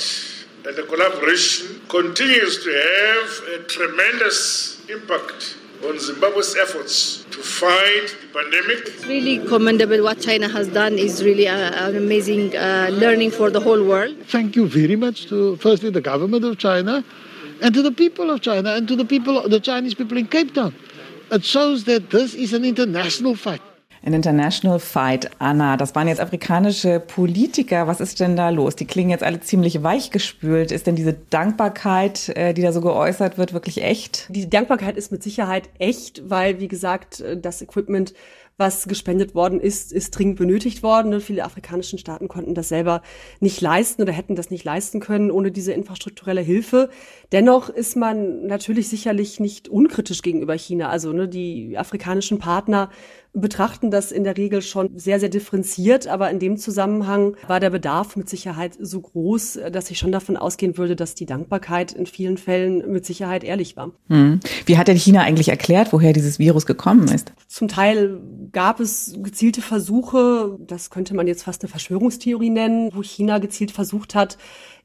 and 0.66 0.76
the 0.76 0.82
collaboration 0.84 1.80
continues 1.88 2.64
to 2.64 2.70
have 2.70 3.60
a 3.60 3.64
tremendous 3.64 4.80
impact 4.88 5.58
on 5.86 5.98
Zimbabwe's 5.98 6.56
efforts 6.56 7.24
to 7.30 7.38
fight 7.42 8.16
the 8.22 8.28
pandemic. 8.32 8.78
It's 8.86 9.04
really 9.04 9.46
commendable 9.46 10.02
what 10.02 10.20
China 10.20 10.48
has 10.48 10.68
done 10.68 10.94
is 10.94 11.22
really 11.22 11.44
a, 11.44 11.54
an 11.86 11.96
amazing 11.96 12.56
uh, 12.56 12.88
learning 12.92 13.30
for 13.30 13.50
the 13.50 13.60
whole 13.60 13.84
world. 13.84 14.16
Thank 14.28 14.56
you 14.56 14.66
very 14.66 14.96
much 14.96 15.26
to 15.26 15.56
firstly 15.56 15.90
the 15.90 16.00
government 16.00 16.44
of 16.44 16.56
China 16.56 17.04
and 17.60 17.74
to 17.74 17.82
the 17.82 17.92
people 17.92 18.30
of 18.30 18.40
China 18.40 18.70
and 18.74 18.88
to 18.88 18.96
the 18.96 19.04
people 19.04 19.38
of 19.38 19.50
the 19.50 19.60
Chinese 19.60 19.94
people 19.94 20.16
in 20.16 20.26
Cape 20.26 20.54
Town. 20.54 20.74
It 21.30 21.44
shows 21.44 21.84
that 21.84 22.10
this 22.10 22.34
is 22.34 22.54
an 22.54 22.64
international 22.64 23.34
fight. 23.34 23.60
An 24.04 24.12
International 24.12 24.78
Fight, 24.80 25.30
Anna. 25.38 25.78
Das 25.78 25.94
waren 25.94 26.08
jetzt 26.08 26.20
afrikanische 26.20 27.00
Politiker. 27.00 27.86
Was 27.86 28.02
ist 28.02 28.20
denn 28.20 28.36
da 28.36 28.50
los? 28.50 28.76
Die 28.76 28.84
klingen 28.84 29.08
jetzt 29.08 29.24
alle 29.24 29.40
ziemlich 29.40 29.82
weichgespült. 29.82 30.72
Ist 30.72 30.86
denn 30.86 30.94
diese 30.94 31.14
Dankbarkeit, 31.14 32.28
äh, 32.36 32.52
die 32.52 32.60
da 32.60 32.72
so 32.72 32.82
geäußert 32.82 33.38
wird, 33.38 33.54
wirklich 33.54 33.82
echt? 33.82 34.26
Die 34.28 34.50
Dankbarkeit 34.50 34.98
ist 34.98 35.10
mit 35.10 35.22
Sicherheit 35.22 35.70
echt, 35.78 36.28
weil, 36.28 36.60
wie 36.60 36.68
gesagt, 36.68 37.20
äh, 37.20 37.40
das 37.40 37.62
Equipment 37.62 38.12
was 38.56 38.86
gespendet 38.86 39.34
worden 39.34 39.60
ist, 39.60 39.92
ist 39.92 40.10
dringend 40.12 40.36
benötigt 40.36 40.82
worden. 40.82 41.12
Und 41.12 41.22
viele 41.22 41.44
afrikanischen 41.44 41.98
Staaten 41.98 42.28
konnten 42.28 42.54
das 42.54 42.68
selber 42.68 43.02
nicht 43.40 43.60
leisten 43.60 44.02
oder 44.02 44.12
hätten 44.12 44.36
das 44.36 44.50
nicht 44.50 44.64
leisten 44.64 45.00
können 45.00 45.30
ohne 45.30 45.50
diese 45.50 45.72
infrastrukturelle 45.72 46.40
Hilfe. 46.40 46.88
Dennoch 47.32 47.68
ist 47.68 47.96
man 47.96 48.46
natürlich 48.46 48.88
sicherlich 48.88 49.40
nicht 49.40 49.68
unkritisch 49.68 50.22
gegenüber 50.22 50.54
China. 50.54 50.88
Also 50.88 51.12
ne, 51.12 51.26
die 51.26 51.76
afrikanischen 51.76 52.38
Partner 52.38 52.90
betrachten 53.34 53.90
das 53.90 54.12
in 54.12 54.24
der 54.24 54.36
Regel 54.36 54.62
schon 54.62 54.96
sehr, 54.96 55.20
sehr 55.20 55.28
differenziert. 55.28 56.06
Aber 56.06 56.30
in 56.30 56.38
dem 56.38 56.56
Zusammenhang 56.56 57.36
war 57.48 57.60
der 57.60 57.70
Bedarf 57.70 58.16
mit 58.16 58.28
Sicherheit 58.28 58.76
so 58.80 59.00
groß, 59.00 59.58
dass 59.72 59.90
ich 59.90 59.98
schon 59.98 60.12
davon 60.12 60.36
ausgehen 60.36 60.78
würde, 60.78 60.96
dass 60.96 61.14
die 61.14 61.26
Dankbarkeit 61.26 61.92
in 61.92 62.06
vielen 62.06 62.38
Fällen 62.38 62.90
mit 62.90 63.04
Sicherheit 63.04 63.44
ehrlich 63.44 63.76
war. 63.76 63.92
Hm. 64.08 64.40
Wie 64.66 64.78
hat 64.78 64.88
denn 64.88 64.96
China 64.96 65.22
eigentlich 65.22 65.48
erklärt, 65.48 65.92
woher 65.92 66.12
dieses 66.12 66.38
Virus 66.38 66.64
gekommen 66.64 67.08
ist? 67.08 67.32
Zum 67.48 67.68
Teil 67.68 68.20
gab 68.52 68.78
es 68.80 69.14
gezielte 69.20 69.60
Versuche, 69.62 70.56
das 70.60 70.90
könnte 70.90 71.14
man 71.14 71.26
jetzt 71.26 71.42
fast 71.42 71.62
eine 71.62 71.70
Verschwörungstheorie 71.70 72.50
nennen, 72.50 72.90
wo 72.94 73.02
China 73.02 73.38
gezielt 73.38 73.72
versucht 73.72 74.14
hat, 74.14 74.38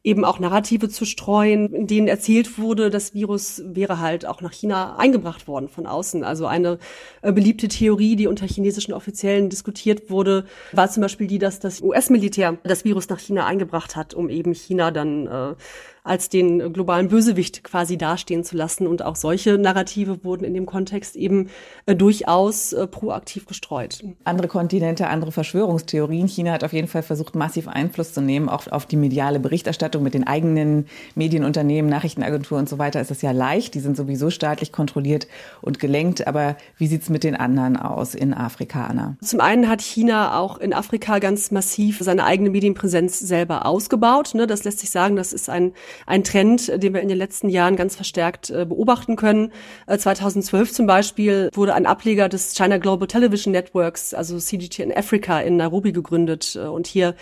eben 0.03 0.24
auch 0.24 0.39
Narrative 0.39 0.88
zu 0.89 1.06
streuen, 1.06 1.74
in 1.74 1.88
denen 1.88 2.08
erzählt 2.08 2.58
wurde, 2.58 2.89
das 2.89 3.13
Virus 3.13 3.62
wäre 3.65 4.00
halt 4.00 4.25
auch 4.25 4.41
nach 4.41 4.53
China 4.53 4.96
eingebracht 4.98 5.48
worden 5.48 5.68
von 5.68 5.86
außen. 5.86 6.24
Also 6.24 6.46
eine 6.46 6.79
äh, 7.22 7.34
beliebte 7.34 7.68
Theorie, 7.68 8.15
die 8.15 8.27
unter 8.27 8.48
chinesischen 8.48 8.94
Offiziellen 8.94 9.50
diskutiert 9.50 10.10
wurde, 10.10 10.46
war 10.72 10.89
zum 10.89 11.01
Beispiel 11.01 11.27
die, 11.27 11.38
dass 11.38 11.60
das 11.60 11.82
US-Militär 11.82 12.58
das 12.63 12.86
Virus 12.86 13.10
nach 13.10 13.20
China 13.20 13.46
eingebracht 13.46 13.96
hat, 13.96 14.13
um 14.13 14.29
eben 14.29 14.53
China 14.53 14.91
dann 14.91 15.27
äh, 15.27 15.56
als 16.03 16.29
den 16.29 16.74
globalen 16.74 17.10
Bösewicht 17.10 17.63
quasi 17.63 17.98
dastehen 17.98 18.44
zu 18.44 18.56
lassen. 18.56 18.88
Und 18.88 19.03
auch 19.03 19.15
solche 19.15 19.58
Narrative 19.58 20.24
wurden 20.24 20.44
in 20.44 20.53
dem 20.53 20.65
Kontext 20.65 21.15
eben 21.15 21.50
äh, 21.86 21.96
durchaus 21.96 22.74
äh, 22.74 22.88
proaktiv 22.88 23.46
gestreut. 23.46 24.03
Andere 24.24 24.48
Kontinente, 24.48 25.08
andere 25.08 25.32
Verschwörungstheorien. 25.32 26.27
China 26.27 26.51
hat 26.51 26.63
auf 26.63 26.74
jeden 26.74 26.88
Fall 26.88 27.03
versucht, 27.03 27.36
massiv 27.36 27.68
Einfluss 27.68 28.13
zu 28.13 28.22
nehmen, 28.22 28.50
auch 28.50 28.68
auf 28.68 28.86
die 28.86 28.96
mediale 28.96 29.39
Berichterstattung 29.39 30.03
mit 30.03 30.13
den 30.13 30.25
eigenen 30.25 30.88
Medienunternehmen, 31.15 31.89
Nachrichtenagenturen 31.89 32.62
und 32.62 32.70
so 32.70 32.77
weiter 32.77 33.01
ist 33.01 33.12
das 33.12 33.22
ja 33.22 33.32
leicht. 33.32 33.74
Die 33.75 33.79
sind 33.79 33.98
sowieso 33.98 34.29
staatlich 34.29 34.72
kontrolliert 34.72 35.27
und 35.62 35.79
gelenkt. 35.79 36.27
Aber 36.27 36.56
wie 36.77 36.88
sieht's 36.88 37.10
mit 37.10 37.24
den 37.24 37.36
anderen 37.36 37.77
aus 37.77 38.15
in 38.15 38.34
Afrika, 38.34 38.86
Anna? 38.86 39.15
Zum 39.22 39.39
einen 39.39 39.70
hat 39.70 39.82
China 39.82 40.39
auch 40.39 40.58
in 40.58 40.74
Afrika 40.74 41.20
ganz 41.20 41.51
massiv 41.51 42.00
seine 42.00 42.24
eigene 42.24 42.50
Medienpräsenz 42.50 43.20
selber 43.20 43.65
ausgebaut. 43.65 44.34
Ne? 44.34 44.48
Das 44.48 44.63
lässt 44.63 44.79
sich 44.79 44.89
sagen, 44.89 45.15
das 45.15 45.34
ist 45.34 45.50
ein 45.50 45.74
ein 46.05 46.24
Trend, 46.24 46.67
den 46.81 46.93
wir 46.93 47.01
in 47.01 47.08
den 47.08 47.17
letzten 47.17 47.50
Jahren 47.50 47.75
ganz 47.75 47.96
verstärkt 47.96 48.50
äh, 48.50 48.65
beobachten 48.65 49.15
können. 49.15 49.51
2012 49.88 50.69
äh, 50.69 50.74
zum 50.74 50.88
Beispiel 50.88 51.50
wurde 51.53 51.74
ein 51.74 51.86
Ableger 51.86 52.29
des 52.29 52.53
China 52.55 52.77
Global 52.77 53.08
Television 53.08 53.51
Networks, 53.51 54.13
also 54.13 54.38
CGT 54.38 54.79
in 54.79 54.96
Africa 54.96 55.39
in 55.39 55.58
Nairobi 55.58 55.91
gegründet. 55.91 56.55
Äh, 56.55 56.67
und 56.67 56.88
hier 56.88 57.15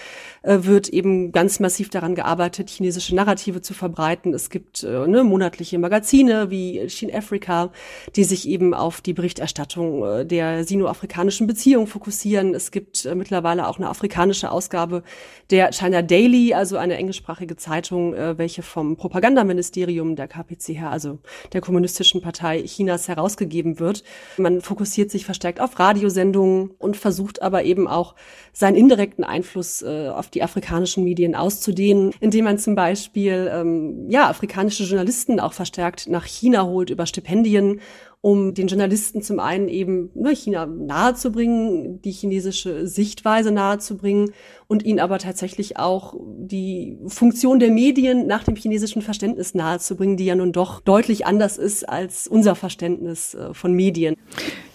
wird 0.43 0.87
eben 0.89 1.33
ganz 1.33 1.59
massiv 1.59 1.89
daran 1.89 2.15
gearbeitet, 2.15 2.69
chinesische 2.69 3.13
Narrative 3.15 3.61
zu 3.61 3.73
verbreiten. 3.73 4.33
Es 4.33 4.49
gibt 4.49 4.83
ne, 4.83 5.23
monatliche 5.23 5.77
Magazine 5.77 6.49
wie 6.49 6.85
Chin 6.87 7.13
Africa, 7.13 7.71
die 8.15 8.23
sich 8.23 8.47
eben 8.47 8.73
auf 8.73 9.01
die 9.01 9.13
Berichterstattung 9.13 10.25
der 10.25 10.63
sino-afrikanischen 10.63 11.47
Beziehungen 11.47 11.87
fokussieren. 11.87 12.55
Es 12.55 12.71
gibt 12.71 13.03
mittlerweile 13.13 13.67
auch 13.67 13.77
eine 13.77 13.89
afrikanische 13.89 14.49
Ausgabe 14.49 15.03
der 15.49 15.73
China 15.73 16.01
Daily, 16.01 16.53
also 16.53 16.77
eine 16.77 16.95
englischsprachige 16.95 17.57
Zeitung, 17.57 18.13
welche 18.13 18.56
welche 18.57 18.63
vom 18.63 18.97
Propagandaministerium 18.97 20.15
der 20.15 20.27
KPCH, 20.27 20.83
also 20.89 21.19
der 21.53 21.61
Kommunistischen 21.61 22.21
Partei 22.21 22.63
Chinas, 22.63 23.07
herausgegeben 23.07 23.79
wird. 23.79 24.03
Man 24.37 24.61
fokussiert 24.61 25.11
sich 25.11 25.25
verstärkt 25.25 25.59
auf 25.61 25.77
Radiosendungen 25.77 26.71
und 26.79 26.97
versucht 26.97 27.41
aber 27.41 27.63
eben 27.63 27.87
auch 27.87 28.15
seinen 28.53 28.75
indirekten 28.75 29.23
Einfluss 29.23 29.81
äh, 29.81 30.09
auf 30.09 30.29
die 30.29 30.41
afrikanischen 30.41 31.03
Medien 31.03 31.35
auszudehnen, 31.35 32.13
indem 32.19 32.45
man 32.45 32.57
zum 32.57 32.75
Beispiel 32.75 33.49
ähm, 33.53 34.09
ja 34.09 34.29
afrikanische 34.29 34.83
Journalisten 34.83 35.39
auch 35.39 35.53
verstärkt 35.53 36.07
nach 36.07 36.25
China 36.25 36.63
holt 36.63 36.89
über 36.89 37.05
Stipendien 37.05 37.79
um 38.21 38.53
den 38.53 38.67
Journalisten 38.67 39.21
zum 39.21 39.39
einen 39.39 39.67
eben 39.67 40.09
ne, 40.15 40.35
China 40.35 40.65
nahezubringen, 40.65 42.01
die 42.01 42.11
chinesische 42.11 42.87
Sichtweise 42.87 43.51
nahezubringen 43.51 44.31
und 44.67 44.83
ihnen 44.83 44.99
aber 44.99 45.19
tatsächlich 45.19 45.77
auch 45.77 46.15
die 46.19 46.97
Funktion 47.07 47.59
der 47.59 47.71
Medien 47.71 48.27
nach 48.27 48.43
dem 48.43 48.55
chinesischen 48.55 49.01
Verständnis 49.01 49.53
nahezubringen, 49.53 50.17
die 50.17 50.25
ja 50.25 50.35
nun 50.35 50.51
doch 50.51 50.81
deutlich 50.81 51.25
anders 51.25 51.57
ist 51.57 51.87
als 51.87 52.27
unser 52.27 52.55
Verständnis 52.55 53.35
äh, 53.35 53.53
von 53.53 53.73
Medien. 53.73 54.15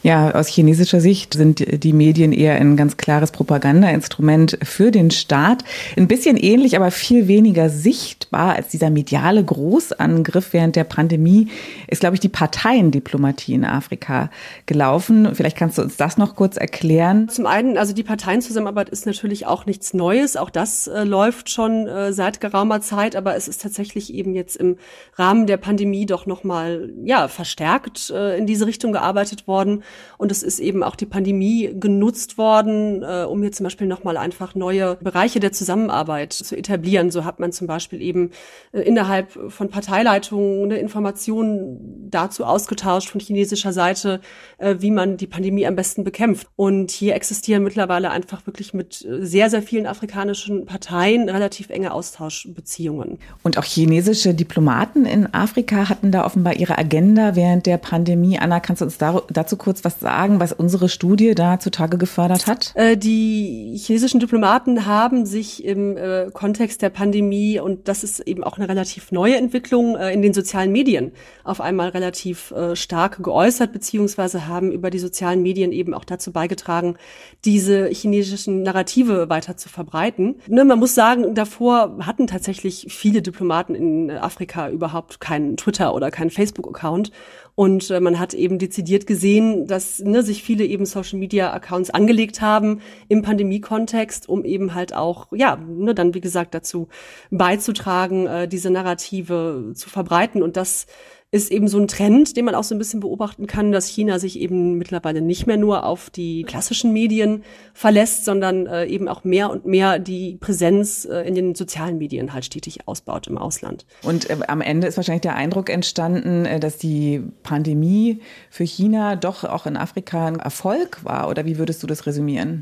Ja, 0.04 0.32
aus 0.32 0.48
chinesischer 0.48 1.00
Sicht 1.00 1.34
sind 1.34 1.84
die 1.84 1.92
Medien 1.92 2.32
eher 2.32 2.56
ein 2.56 2.76
ganz 2.76 2.96
klares 2.96 3.30
Propagandainstrument 3.30 4.58
für 4.62 4.90
den 4.90 5.12
Staat. 5.12 5.62
Ein 5.96 6.08
bisschen 6.08 6.36
ähnlich, 6.36 6.74
aber 6.74 6.90
viel 6.90 7.28
weniger 7.28 7.68
sichtbar 7.68 8.56
als 8.56 8.68
dieser 8.68 8.90
mediale 8.90 9.44
Großangriff 9.44 10.52
während 10.52 10.74
der 10.74 10.82
Pandemie 10.82 11.48
ist, 11.86 12.00
glaube 12.00 12.16
ich, 12.16 12.20
die 12.20 12.28
Parteiendiplomatie 12.28 13.31
in 13.40 13.64
Afrika 13.64 14.30
gelaufen. 14.66 15.34
Vielleicht 15.34 15.56
kannst 15.56 15.78
du 15.78 15.82
uns 15.82 15.96
das 15.96 16.18
noch 16.18 16.36
kurz 16.36 16.56
erklären. 16.56 17.28
Zum 17.28 17.46
einen, 17.46 17.78
also 17.78 17.92
die 17.92 18.02
Parteienzusammenarbeit 18.02 18.88
ist 18.88 19.06
natürlich 19.06 19.46
auch 19.46 19.66
nichts 19.66 19.94
Neues. 19.94 20.36
Auch 20.36 20.50
das 20.50 20.86
äh, 20.86 21.04
läuft 21.04 21.50
schon 21.50 21.86
äh, 21.86 22.12
seit 22.12 22.40
geraumer 22.40 22.80
Zeit, 22.80 23.16
aber 23.16 23.36
es 23.36 23.48
ist 23.48 23.62
tatsächlich 23.62 24.12
eben 24.12 24.34
jetzt 24.34 24.56
im 24.56 24.76
Rahmen 25.14 25.46
der 25.46 25.56
Pandemie 25.56 26.06
doch 26.06 26.26
nochmal, 26.26 26.92
ja, 27.04 27.28
verstärkt 27.28 28.10
äh, 28.10 28.36
in 28.36 28.46
diese 28.46 28.66
Richtung 28.66 28.92
gearbeitet 28.92 29.46
worden. 29.46 29.82
Und 30.18 30.30
es 30.30 30.42
ist 30.42 30.58
eben 30.58 30.82
auch 30.82 30.96
die 30.96 31.06
Pandemie 31.06 31.70
genutzt 31.78 32.38
worden, 32.38 33.02
äh, 33.02 33.24
um 33.24 33.42
hier 33.42 33.52
zum 33.52 33.64
Beispiel 33.64 33.86
nochmal 33.86 34.16
einfach 34.16 34.54
neue 34.54 34.96
Bereiche 34.96 35.40
der 35.40 35.52
Zusammenarbeit 35.52 36.32
zu 36.32 36.56
etablieren. 36.56 37.10
So 37.10 37.24
hat 37.24 37.40
man 37.40 37.52
zum 37.52 37.66
Beispiel 37.66 38.02
eben 38.02 38.30
äh, 38.72 38.80
innerhalb 38.80 39.30
von 39.48 39.68
Parteileitungen 39.68 40.64
eine 40.64 40.78
Information 40.78 42.08
dazu 42.10 42.44
ausgetauscht 42.44 43.08
von 43.08 43.20
chinesischer 43.22 43.72
Seite, 43.72 44.20
äh, 44.58 44.76
wie 44.78 44.90
man 44.90 45.16
die 45.16 45.26
Pandemie 45.26 45.66
am 45.66 45.76
besten 45.76 46.04
bekämpft. 46.04 46.48
Und 46.56 46.90
hier 46.90 47.14
existieren 47.14 47.62
mittlerweile 47.62 48.10
einfach 48.10 48.46
wirklich 48.46 48.74
mit 48.74 49.04
äh, 49.04 49.24
sehr, 49.24 49.50
sehr 49.50 49.62
vielen 49.62 49.86
afrikanischen 49.86 50.66
Parteien 50.66 51.28
relativ 51.28 51.70
enge 51.70 51.92
Austauschbeziehungen. 51.92 53.18
Und 53.42 53.58
auch 53.58 53.64
chinesische 53.64 54.34
Diplomaten 54.34 55.06
in 55.06 55.32
Afrika 55.32 55.88
hatten 55.88 56.10
da 56.10 56.24
offenbar 56.24 56.56
ihre 56.56 56.78
Agenda 56.78 57.36
während 57.36 57.66
der 57.66 57.78
Pandemie. 57.78 58.38
Anna, 58.38 58.60
kannst 58.60 58.80
du 58.80 58.86
uns 58.86 58.98
dazu 58.98 59.56
kurz 59.56 59.84
was 59.84 60.00
sagen, 60.00 60.40
was 60.40 60.52
unsere 60.52 60.88
Studie 60.88 61.34
da 61.34 61.58
zutage 61.58 61.98
gefördert 61.98 62.46
hat? 62.46 62.72
Äh, 62.74 62.96
die 62.96 63.76
chinesischen 63.78 64.20
Diplomaten 64.20 64.86
haben 64.86 65.26
sich 65.26 65.64
im 65.64 65.96
äh, 65.96 66.30
Kontext 66.32 66.82
der 66.82 66.90
Pandemie, 66.90 67.58
und 67.58 67.88
das 67.88 68.04
ist 68.04 68.20
eben 68.20 68.44
auch 68.44 68.58
eine 68.58 68.68
relativ 68.68 69.12
neue 69.12 69.36
Entwicklung, 69.36 69.96
äh, 69.96 70.12
in 70.12 70.22
den 70.22 70.34
sozialen 70.34 70.72
Medien 70.72 71.12
auf 71.44 71.60
einmal 71.60 71.90
relativ 71.90 72.52
stark 72.74 73.11
geäußert, 73.20 73.72
beziehungsweise 73.72 74.46
haben 74.46 74.72
über 74.72 74.90
die 74.90 74.98
sozialen 74.98 75.42
Medien 75.42 75.72
eben 75.72 75.94
auch 75.94 76.04
dazu 76.04 76.32
beigetragen, 76.32 76.96
diese 77.44 77.88
chinesischen 77.88 78.62
Narrative 78.62 79.28
weiter 79.28 79.56
zu 79.56 79.68
verbreiten. 79.68 80.36
Ne, 80.48 80.64
man 80.64 80.78
muss 80.78 80.94
sagen, 80.94 81.34
davor 81.34 81.98
hatten 82.06 82.26
tatsächlich 82.26 82.86
viele 82.88 83.22
Diplomaten 83.22 83.74
in 83.74 84.10
Afrika 84.10 84.70
überhaupt 84.70 85.20
keinen 85.20 85.56
Twitter 85.56 85.94
oder 85.94 86.10
keinen 86.10 86.30
Facebook-Account. 86.30 87.12
Und 87.54 87.90
äh, 87.90 88.00
man 88.00 88.18
hat 88.18 88.32
eben 88.32 88.58
dezidiert 88.58 89.06
gesehen, 89.06 89.66
dass 89.66 89.98
ne, 89.98 90.22
sich 90.22 90.42
viele 90.42 90.64
eben 90.64 90.86
Social 90.86 91.18
Media 91.18 91.52
Accounts 91.52 91.90
angelegt 91.90 92.40
haben 92.40 92.80
im 93.08 93.22
Pandemie-Kontext, 93.22 94.28
um 94.28 94.44
eben 94.44 94.74
halt 94.74 94.94
auch, 94.94 95.26
ja, 95.32 95.56
ne, 95.56 95.94
dann 95.94 96.14
wie 96.14 96.22
gesagt 96.22 96.54
dazu 96.54 96.88
beizutragen, 97.30 98.26
äh, 98.26 98.48
diese 98.48 98.70
Narrative 98.70 99.72
zu 99.74 99.90
verbreiten. 99.90 100.42
Und 100.42 100.56
das 100.56 100.86
ist 101.32 101.50
eben 101.50 101.66
so 101.66 101.78
ein 101.78 101.88
Trend, 101.88 102.36
den 102.36 102.44
man 102.44 102.54
auch 102.54 102.62
so 102.62 102.74
ein 102.74 102.78
bisschen 102.78 103.00
beobachten 103.00 103.46
kann, 103.46 103.72
dass 103.72 103.86
China 103.86 104.18
sich 104.18 104.38
eben 104.38 104.76
mittlerweile 104.76 105.22
nicht 105.22 105.46
mehr 105.46 105.56
nur 105.56 105.86
auf 105.86 106.10
die 106.10 106.44
klassischen 106.44 106.92
Medien 106.92 107.42
verlässt, 107.72 108.26
sondern 108.26 108.66
äh, 108.66 108.84
eben 108.84 109.08
auch 109.08 109.24
mehr 109.24 109.50
und 109.50 109.64
mehr 109.64 109.98
die 109.98 110.36
Präsenz 110.38 111.06
äh, 111.06 111.26
in 111.26 111.34
den 111.34 111.54
sozialen 111.54 111.96
Medien 111.96 112.34
halt 112.34 112.44
stetig 112.44 112.86
ausbaut 112.86 113.28
im 113.28 113.38
Ausland. 113.38 113.86
Und 114.02 114.28
äh, 114.28 114.36
am 114.46 114.60
Ende 114.60 114.86
ist 114.86 114.98
wahrscheinlich 114.98 115.22
der 115.22 115.34
Eindruck 115.34 115.70
entstanden, 115.70 116.44
äh, 116.44 116.60
dass 116.60 116.76
die 116.76 117.22
Pandemie 117.42 118.20
für 118.50 118.64
China 118.64 119.16
doch 119.16 119.44
auch 119.44 119.64
in 119.64 119.78
Afrika 119.78 120.26
ein 120.26 120.38
Erfolg 120.38 121.02
war. 121.02 121.30
Oder 121.30 121.46
wie 121.46 121.56
würdest 121.56 121.82
du 121.82 121.86
das 121.86 122.04
resümieren? 122.04 122.60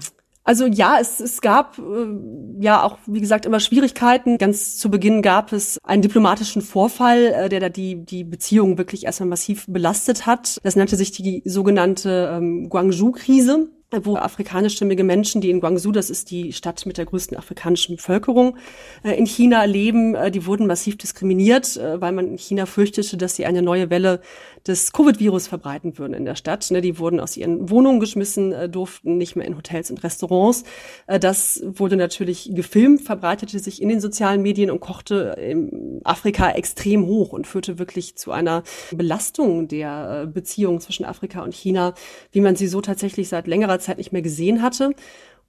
Also 0.50 0.66
ja, 0.66 0.98
es, 1.00 1.20
es 1.20 1.42
gab 1.42 1.78
äh, 1.78 1.82
ja 2.58 2.82
auch, 2.82 2.98
wie 3.06 3.20
gesagt, 3.20 3.46
immer 3.46 3.60
Schwierigkeiten. 3.60 4.36
Ganz 4.36 4.78
zu 4.78 4.90
Beginn 4.90 5.22
gab 5.22 5.52
es 5.52 5.78
einen 5.84 6.02
diplomatischen 6.02 6.60
Vorfall, 6.60 7.26
äh, 7.26 7.48
der 7.48 7.60
da 7.60 7.68
die, 7.68 8.04
die 8.04 8.24
Beziehungen 8.24 8.76
wirklich 8.76 9.04
erstmal 9.04 9.28
massiv 9.28 9.66
belastet 9.68 10.26
hat. 10.26 10.58
Das 10.64 10.74
nannte 10.74 10.96
sich 10.96 11.12
die 11.12 11.42
sogenannte 11.44 12.32
ähm, 12.34 12.68
Guangzhou-Krise 12.68 13.68
wo 14.02 14.16
afrikanischstämmige 14.16 15.02
Menschen, 15.02 15.40
die 15.40 15.50
in 15.50 15.60
Guangzhou, 15.60 15.90
das 15.90 16.10
ist 16.10 16.30
die 16.30 16.52
Stadt 16.52 16.86
mit 16.86 16.96
der 16.96 17.06
größten 17.06 17.36
afrikanischen 17.36 17.96
Bevölkerung 17.96 18.56
äh, 19.02 19.12
in 19.12 19.26
China 19.26 19.64
leben, 19.64 20.14
äh, 20.14 20.30
die 20.30 20.46
wurden 20.46 20.66
massiv 20.66 20.96
diskriminiert, 20.96 21.76
äh, 21.76 22.00
weil 22.00 22.12
man 22.12 22.28
in 22.28 22.38
China 22.38 22.66
fürchtete, 22.66 23.16
dass 23.16 23.34
sie 23.34 23.46
eine 23.46 23.62
neue 23.62 23.90
Welle 23.90 24.20
des 24.66 24.92
Covid-Virus 24.92 25.48
verbreiten 25.48 25.98
würden 25.98 26.14
in 26.14 26.24
der 26.24 26.36
Stadt. 26.36 26.70
Ne, 26.70 26.80
die 26.82 26.98
wurden 26.98 27.18
aus 27.18 27.36
ihren 27.36 27.70
Wohnungen 27.70 27.98
geschmissen, 27.98 28.70
durften 28.70 29.16
nicht 29.16 29.34
mehr 29.34 29.46
in 29.46 29.56
Hotels 29.56 29.90
und 29.90 30.04
Restaurants. 30.04 30.64
Das 31.06 31.62
wurde 31.64 31.96
natürlich 31.96 32.50
gefilmt, 32.52 33.00
verbreitete 33.00 33.58
sich 33.58 33.80
in 33.80 33.88
den 33.88 34.02
sozialen 34.02 34.42
Medien 34.42 34.70
und 34.70 34.80
kochte 34.80 35.34
in 35.40 36.02
Afrika 36.04 36.50
extrem 36.50 37.06
hoch 37.06 37.32
und 37.32 37.46
führte 37.46 37.78
wirklich 37.78 38.16
zu 38.16 38.32
einer 38.32 38.62
Belastung 38.92 39.66
der 39.66 40.26
Beziehungen 40.26 40.80
zwischen 40.80 41.06
Afrika 41.06 41.42
und 41.42 41.54
China, 41.54 41.94
wie 42.30 42.42
man 42.42 42.54
sie 42.54 42.66
so 42.66 42.82
tatsächlich 42.82 43.30
seit 43.30 43.46
längerer 43.46 43.79
Zeit 43.80 43.98
nicht 43.98 44.12
mehr 44.12 44.22
gesehen 44.22 44.62
hatte. 44.62 44.94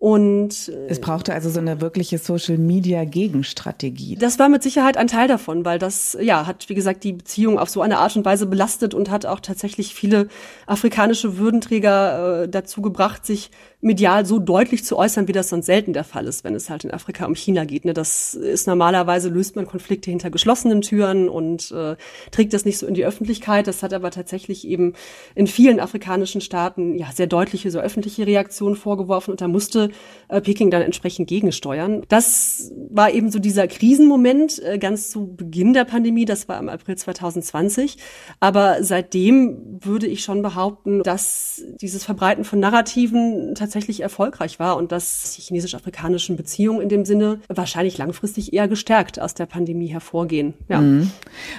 Und 0.02 0.70
äh, 0.70 0.88
es 0.88 1.00
brauchte 1.00 1.32
also 1.32 1.52
so 1.52 1.60
eine 1.60 1.80
wirkliche 1.80 2.18
Social 2.18 2.58
Media 2.58 3.06
Gegenstrategie. 3.06 4.16
Das 4.16 4.40
war 4.40 4.50
mit 4.50 4.64
Sicherheit 4.64 4.98
ein 4.98 5.06
Teil 5.06 5.28
davon, 5.28 5.64
weil 5.64 5.78
das 5.78 6.18
ja 6.20 6.48
hat 6.48 6.70
wie 6.70 6.74
gesagt 6.74 7.04
die 7.04 7.14
Beziehung 7.14 7.60
auf 7.60 7.70
so 7.70 7.84
eine 7.84 8.00
Art 8.00 8.16
und 8.16 8.26
Weise 8.26 8.48
belastet 8.48 8.96
und 8.96 9.12
hat 9.12 9.28
auch 9.28 9.40
tatsächlich 9.40 9.94
viele 9.94 10.28
afrikanische 10.66 11.38
Würdenträger 11.38 12.46
äh, 12.46 12.50
dazu 12.50 12.82
gebracht, 12.82 13.28
sich 13.28 13.52
medial 13.82 14.26
so 14.26 14.40
deutlich 14.40 14.86
zu 14.86 14.98
äußern, 14.98 15.28
wie 15.28 15.32
das 15.32 15.50
sonst 15.50 15.66
selten 15.66 15.94
der 15.94 16.04
Fall 16.04 16.28
ist, 16.28 16.44
wenn 16.44 16.56
es 16.56 16.70
halt 16.70 16.84
in 16.84 16.92
Afrika 16.92 17.26
um 17.26 17.36
China 17.36 17.66
geht. 17.66 17.84
Ne? 17.84 17.94
Das 17.94 18.36
ist 18.36 18.68
normalerweise 18.68 19.30
löst 19.30 19.56
man 19.56 19.66
Konflikte 19.66 20.12
hinter 20.12 20.30
geschlossenen 20.30 20.82
Türen 20.82 21.28
und 21.28 21.72
äh, 21.72 21.96
trägt 22.30 22.54
das 22.54 22.64
nicht 22.64 22.78
so 22.78 22.86
in 22.86 22.94
die 22.94 23.06
Öffentlichkeit. 23.06 23.68
Das 23.68 23.82
hat 23.82 23.94
aber 23.94 24.12
tatsächlich 24.12 24.68
eben 24.68 24.94
in 25.34 25.48
vielen 25.48 25.80
afrikanischen 25.80 26.42
Staaten 26.42 26.96
ja 26.96 27.08
sehr 27.14 27.28
deutliche 27.28 27.72
so 27.72 27.80
öffentliche 27.80 28.28
Reaktionen 28.28 28.76
vorgeworfen 28.76 29.32
und 29.32 29.42
da 29.42 29.48
musste 29.48 29.90
äh, 30.28 30.42
Peking 30.42 30.70
dann 30.70 30.84
entsprechend 30.84 31.28
gegensteuern. 31.28 32.04
Das 32.08 32.72
war 32.90 33.12
eben 33.12 33.32
so 33.32 33.40
dieser 33.40 33.68
Krisenmoment 33.68 34.62
äh, 34.64 34.78
ganz 34.78 35.10
zu 35.10 35.36
Beginn 35.36 35.74
der 35.74 35.86
Pandemie. 35.86 36.26
Das 36.26 36.48
war 36.48 36.60
im 36.60 36.70
April 36.70 36.98
2020. 36.98 37.98
Aber 38.40 38.84
seitdem 38.84 39.80
würde 39.82 40.08
ich 40.08 40.24
schon 40.24 40.42
behaupten, 40.42 41.02
dass 41.04 41.64
dieses 41.82 42.04
Verbreiten 42.04 42.44
von 42.44 42.60
Narrativen 42.60 43.56
tatsächlich 43.56 43.71
tatsächlich 43.72 44.02
erfolgreich 44.02 44.60
war 44.60 44.76
und 44.76 44.92
dass 44.92 45.34
die 45.36 45.42
chinesisch-afrikanischen 45.42 46.36
Beziehungen 46.36 46.82
in 46.82 46.90
dem 46.90 47.06
Sinne 47.06 47.40
wahrscheinlich 47.48 47.98
langfristig 47.98 48.52
eher 48.52 48.68
gestärkt 48.68 49.22
aus 49.22 49.34
der 49.34 49.46
Pandemie 49.46 49.88
hervorgehen. 49.88 50.54
Ja. 50.68 50.82
Mhm. 50.82 51.10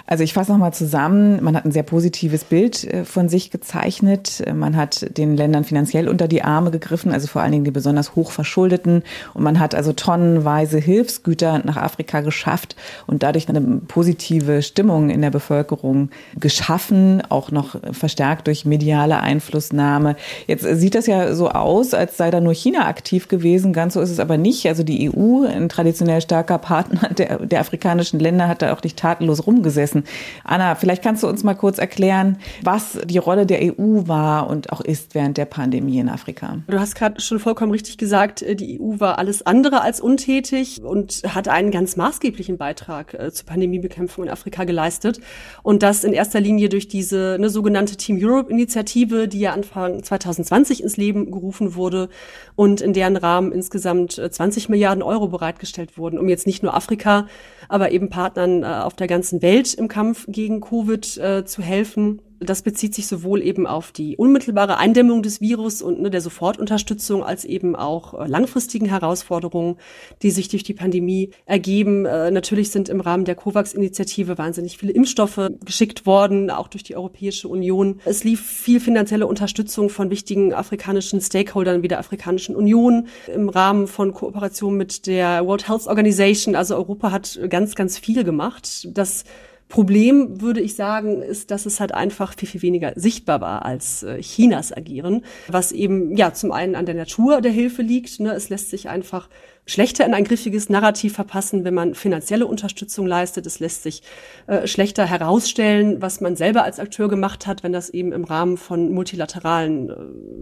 Also 0.06 0.22
ich 0.22 0.34
fasse 0.34 0.52
nochmal 0.52 0.74
zusammen. 0.74 1.42
Man 1.42 1.56
hat 1.56 1.64
ein 1.64 1.72
sehr 1.72 1.82
positives 1.84 2.44
Bild 2.44 2.84
äh, 2.84 3.04
von 3.06 3.30
sich 3.30 3.50
gezeichnet. 3.50 4.42
Man 4.54 4.76
hat 4.76 5.16
den 5.16 5.36
Ländern 5.36 5.64
finanziell 5.64 6.06
unter 6.06 6.28
die 6.28 6.42
Arme 6.42 6.70
gegriffen, 6.70 7.12
also 7.12 7.26
vor 7.28 7.40
allen 7.40 7.52
Dingen 7.52 7.64
die 7.64 7.70
besonders 7.70 8.14
hoch 8.14 8.30
verschuldeten. 8.30 9.02
Und 9.32 9.42
man 9.42 9.58
hat 9.58 9.74
also 9.74 9.94
tonnenweise 9.94 10.78
Hilfsgüter 10.78 11.62
nach 11.64 11.78
Afrika 11.78 12.20
geschafft 12.20 12.76
und 13.06 13.22
dadurch 13.22 13.48
eine 13.48 13.60
positive 13.88 14.62
Stimmung 14.62 15.08
in 15.08 15.22
der 15.22 15.30
Bevölkerung 15.30 16.10
geschaffen, 16.38 17.22
auch 17.30 17.50
noch 17.50 17.76
verstärkt 17.92 18.48
durch 18.48 18.66
mediale 18.66 19.20
Einflussnahme. 19.20 20.16
Jetzt 20.46 20.64
sieht 20.64 20.94
das 20.94 21.06
ja 21.06 21.34
so 21.34 21.48
aus, 21.48 21.94
als 22.02 22.16
sei 22.16 22.30
da 22.30 22.40
nur 22.40 22.52
China 22.52 22.86
aktiv 22.86 23.28
gewesen. 23.28 23.72
Ganz 23.72 23.94
so 23.94 24.00
ist 24.00 24.10
es 24.10 24.18
aber 24.18 24.36
nicht. 24.36 24.66
Also 24.66 24.82
die 24.82 25.08
EU, 25.08 25.46
ein 25.46 25.68
traditionell 25.68 26.20
starker 26.20 26.58
Partner 26.58 27.08
der, 27.10 27.38
der 27.46 27.60
afrikanischen 27.60 28.18
Länder, 28.18 28.48
hat 28.48 28.60
da 28.60 28.74
auch 28.74 28.82
nicht 28.82 28.98
tatenlos 28.98 29.46
rumgesessen. 29.46 30.02
Anna, 30.42 30.74
vielleicht 30.74 31.02
kannst 31.02 31.22
du 31.22 31.28
uns 31.28 31.44
mal 31.44 31.54
kurz 31.54 31.78
erklären, 31.78 32.38
was 32.62 32.98
die 33.04 33.18
Rolle 33.18 33.46
der 33.46 33.60
EU 33.62 34.08
war 34.08 34.50
und 34.50 34.72
auch 34.72 34.80
ist 34.80 35.14
während 35.14 35.38
der 35.38 35.44
Pandemie 35.44 36.00
in 36.00 36.08
Afrika. 36.08 36.58
Du 36.66 36.80
hast 36.80 36.96
gerade 36.96 37.20
schon 37.20 37.38
vollkommen 37.38 37.70
richtig 37.70 37.98
gesagt, 37.98 38.42
äh, 38.42 38.56
die 38.56 38.80
EU 38.80 38.98
war 38.98 39.18
alles 39.18 39.46
andere 39.46 39.82
als 39.82 40.00
untätig 40.00 40.82
und 40.82 41.22
hat 41.28 41.46
einen 41.46 41.70
ganz 41.70 41.96
maßgeblichen 41.96 42.58
Beitrag 42.58 43.14
äh, 43.14 43.30
zur 43.30 43.46
Pandemiebekämpfung 43.46 44.24
in 44.24 44.30
Afrika 44.30 44.64
geleistet. 44.64 45.20
Und 45.62 45.84
das 45.84 46.02
in 46.02 46.12
erster 46.12 46.40
Linie 46.40 46.68
durch 46.68 46.88
diese 46.88 47.34
eine 47.34 47.48
sogenannte 47.48 47.96
Team 47.96 48.18
Europe 48.20 48.50
Initiative, 48.50 49.28
die 49.28 49.40
ja 49.40 49.52
Anfang 49.52 50.02
2020 50.02 50.82
ins 50.82 50.96
Leben 50.96 51.30
gerufen 51.30 51.76
wurde 51.76 51.91
wurde 51.92 52.08
und 52.54 52.80
in 52.80 52.92
deren 52.92 53.16
Rahmen 53.16 53.52
insgesamt 53.52 54.12
20 54.12 54.68
äh, 54.68 54.70
Milliarden 54.70 55.02
Euro 55.02 55.28
bereitgestellt 55.28 55.96
wurden, 55.96 56.18
um 56.18 56.28
jetzt 56.28 56.46
nicht 56.46 56.62
nur 56.62 56.74
Afrika, 56.74 57.26
aber 57.68 57.92
eben 57.92 58.08
Partnern 58.08 58.62
äh, 58.62 58.66
auf 58.66 58.94
der 58.94 59.06
ganzen 59.06 59.42
Welt 59.42 59.74
im 59.74 59.88
Kampf 59.88 60.26
gegen 60.28 60.60
Covid 60.60 61.16
äh, 61.18 61.44
zu 61.44 61.62
helfen. 61.62 62.20
Das 62.44 62.62
bezieht 62.62 62.94
sich 62.94 63.06
sowohl 63.06 63.42
eben 63.42 63.66
auf 63.66 63.92
die 63.92 64.16
unmittelbare 64.16 64.76
Eindämmung 64.78 65.22
des 65.22 65.40
Virus 65.40 65.82
und 65.82 66.00
ne, 66.00 66.10
der 66.10 66.20
Sofortunterstützung 66.20 67.24
als 67.24 67.44
eben 67.44 67.76
auch 67.76 68.14
äh, 68.14 68.26
langfristigen 68.26 68.86
Herausforderungen, 68.86 69.76
die 70.22 70.30
sich 70.30 70.48
durch 70.48 70.62
die 70.62 70.74
Pandemie 70.74 71.30
ergeben. 71.46 72.06
Äh, 72.06 72.30
natürlich 72.30 72.70
sind 72.70 72.88
im 72.88 73.00
Rahmen 73.00 73.24
der 73.24 73.34
COVAX-Initiative 73.34 74.38
wahnsinnig 74.38 74.78
viele 74.78 74.92
Impfstoffe 74.92 75.50
geschickt 75.64 76.06
worden, 76.06 76.50
auch 76.50 76.68
durch 76.68 76.82
die 76.84 76.96
Europäische 76.96 77.48
Union. 77.48 78.00
Es 78.04 78.24
lief 78.24 78.44
viel 78.44 78.80
finanzielle 78.80 79.26
Unterstützung 79.26 79.88
von 79.88 80.10
wichtigen 80.10 80.54
afrikanischen 80.54 81.20
Stakeholdern 81.20 81.82
wie 81.82 81.88
der 81.88 81.98
Afrikanischen 81.98 82.56
Union 82.56 83.08
im 83.32 83.48
Rahmen 83.48 83.86
von 83.86 84.12
Kooperation 84.12 84.76
mit 84.76 85.06
der 85.06 85.46
World 85.46 85.68
Health 85.68 85.86
Organization. 85.86 86.54
Also 86.54 86.76
Europa 86.76 87.10
hat 87.10 87.38
ganz, 87.48 87.74
ganz 87.74 87.98
viel 87.98 88.24
gemacht. 88.24 88.88
Das 88.92 89.24
Problem, 89.72 90.42
würde 90.42 90.60
ich 90.60 90.76
sagen, 90.76 91.22
ist, 91.22 91.50
dass 91.50 91.64
es 91.64 91.80
halt 91.80 91.94
einfach 91.94 92.34
viel, 92.36 92.46
viel 92.46 92.60
weniger 92.60 92.92
sichtbar 92.94 93.40
war 93.40 93.64
als 93.64 94.02
äh, 94.02 94.20
Chinas 94.20 94.70
Agieren, 94.70 95.24
was 95.48 95.72
eben 95.72 96.14
ja 96.14 96.34
zum 96.34 96.52
einen 96.52 96.74
an 96.74 96.84
der 96.84 96.94
Natur 96.94 97.40
der 97.40 97.52
Hilfe 97.52 97.80
liegt. 97.80 98.20
Ne? 98.20 98.34
Es 98.34 98.50
lässt 98.50 98.68
sich 98.68 98.90
einfach 98.90 99.30
schlechter 99.64 100.04
in 100.04 100.12
ein 100.12 100.24
griffiges 100.24 100.68
Narrativ 100.68 101.14
verpassen, 101.14 101.64
wenn 101.64 101.74
man 101.74 101.94
finanzielle 101.94 102.46
Unterstützung 102.46 103.06
leistet. 103.06 103.46
Es 103.46 103.60
lässt 103.60 103.84
sich 103.84 104.02
äh, 104.48 104.66
schlechter 104.66 105.06
herausstellen, 105.06 106.02
was 106.02 106.20
man 106.20 106.34
selber 106.34 106.64
als 106.64 106.80
Akteur 106.80 107.08
gemacht 107.08 107.46
hat, 107.46 107.62
wenn 107.62 107.72
das 107.72 107.88
eben 107.88 108.12
im 108.12 108.24
Rahmen 108.24 108.56
von 108.56 108.92
multilateralen 108.92 109.90
äh, 109.90 109.94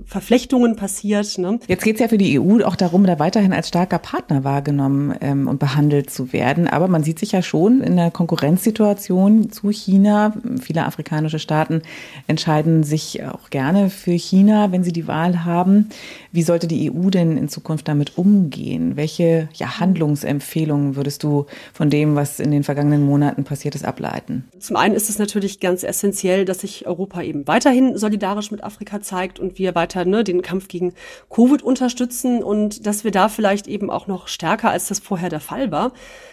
Verflechtungen 0.07 0.77
passiert. 0.77 1.37
Ne? 1.37 1.61
Jetzt 1.69 1.85
geht 1.85 1.97
es 1.97 2.01
ja 2.01 2.09
für 2.09 2.17
die 2.17 2.41
EU 2.41 2.65
auch 2.65 2.77
darum, 2.77 3.05
da 3.05 3.19
weiterhin 3.19 3.53
als 3.53 3.69
starker 3.69 3.99
Partner 3.99 4.43
wahrgenommen 4.43 5.15
ähm, 5.21 5.49
und 5.49 5.59
behandelt 5.59 6.09
zu 6.09 6.33
werden. 6.33 6.67
Aber 6.67 6.89
man 6.89 7.05
sieht 7.05 7.19
sich 7.19 7.33
ja 7.33 7.43
schon 7.43 7.83
in 7.83 7.97
der 7.97 8.11
Konkurrenzsituation 8.11 9.51
zu 9.51 9.71
China. 9.71 10.33
Viele 10.63 10.87
afrikanische 10.87 11.39
Staaten 11.39 11.83
entscheiden 12.27 12.85
sich 12.85 13.23
auch 13.25 13.51
gerne 13.51 13.91
für 13.91 14.13
China, 14.13 14.73
wenn 14.73 14.83
sie 14.83 14.93
die 14.93 15.07
Wahl 15.07 15.45
haben. 15.45 15.91
Wie 16.33 16.43
sollte 16.43 16.67
die 16.67 16.91
EU 16.91 17.11
denn 17.11 17.37
in 17.37 17.49
Zukunft 17.49 17.87
damit 17.87 18.17
umgehen? 18.17 18.97
Welche 18.97 19.10
welche 19.11 19.49
ja, 19.55 19.81
Handlungsempfehlungen 19.81 20.95
würdest 20.95 21.23
du 21.25 21.47
von 21.73 21.91
dem, 21.91 22.15
was 22.15 22.39
in 22.39 22.51
den 22.51 22.63
vergangenen 22.63 23.05
Monaten 23.05 23.45
passiert 23.45 23.75
ist, 23.75 23.85
ableiten? 23.85 24.49
Zum 24.59 24.77
einen 24.77 24.95
ist 24.95 25.11
es 25.11 25.19
natürlich 25.19 25.59
ganz 25.59 25.83
essentiell, 25.83 26.45
dass 26.45 26.61
sich 26.61 26.87
Europa 26.87 27.23
eben 27.23 27.47
weiterhin 27.49 27.97
solidarisch 27.97 28.51
mit 28.53 28.63
Afrika 28.63 29.01
zeigt 29.01 29.41
und 29.41 29.59
wir 29.59 29.75
weiter 29.75 30.05
ne, 30.05 30.23
den 30.23 30.43
Kampf 30.43 30.69
gegen 30.69 30.95
Covid 31.29 31.63
unterstützen 31.63 32.43
und 32.43 32.87
dass 32.87 33.03
wir 33.03 33.11
da 33.11 33.29
vielleicht 33.29 33.67
eben 33.67 33.91
auch 33.91 34.07
noch 34.07 34.29
stärker, 34.29 34.71
als 34.71 34.89
das 34.89 35.01
vorher 35.01 35.29
der 35.29 35.41
Fall 35.41 35.73
war, 35.73 35.93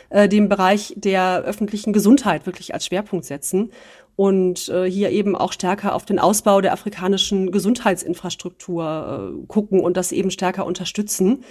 äh, 0.10 0.30
den 0.30 0.48
Bereich 0.48 0.94
der 0.96 1.42
öffentlichen 1.42 1.94
Gesundheit 1.94 2.46
wirklich 2.46 2.74
als 2.74 2.86
Schwerpunkt 2.86 3.26
setzen 3.26 3.72
und 4.17 4.67
äh, 4.69 4.89
hier 4.89 5.12
eben 5.12 5.36
auch 5.36 5.53
stärker 5.53 5.93
auf 5.93 6.03
den 6.03 6.17
Ausbau 6.17 6.60
der 6.60 6.73
afrikanischen 6.73 7.51
Gesundheitsinfrastruktur 7.51 9.36
äh, 9.43 9.45
gucken 9.45 9.80
und 9.80 9.95
das 9.95 10.12
eben 10.12 10.32
stärker 10.32 10.65
unterstützen. 10.65 11.43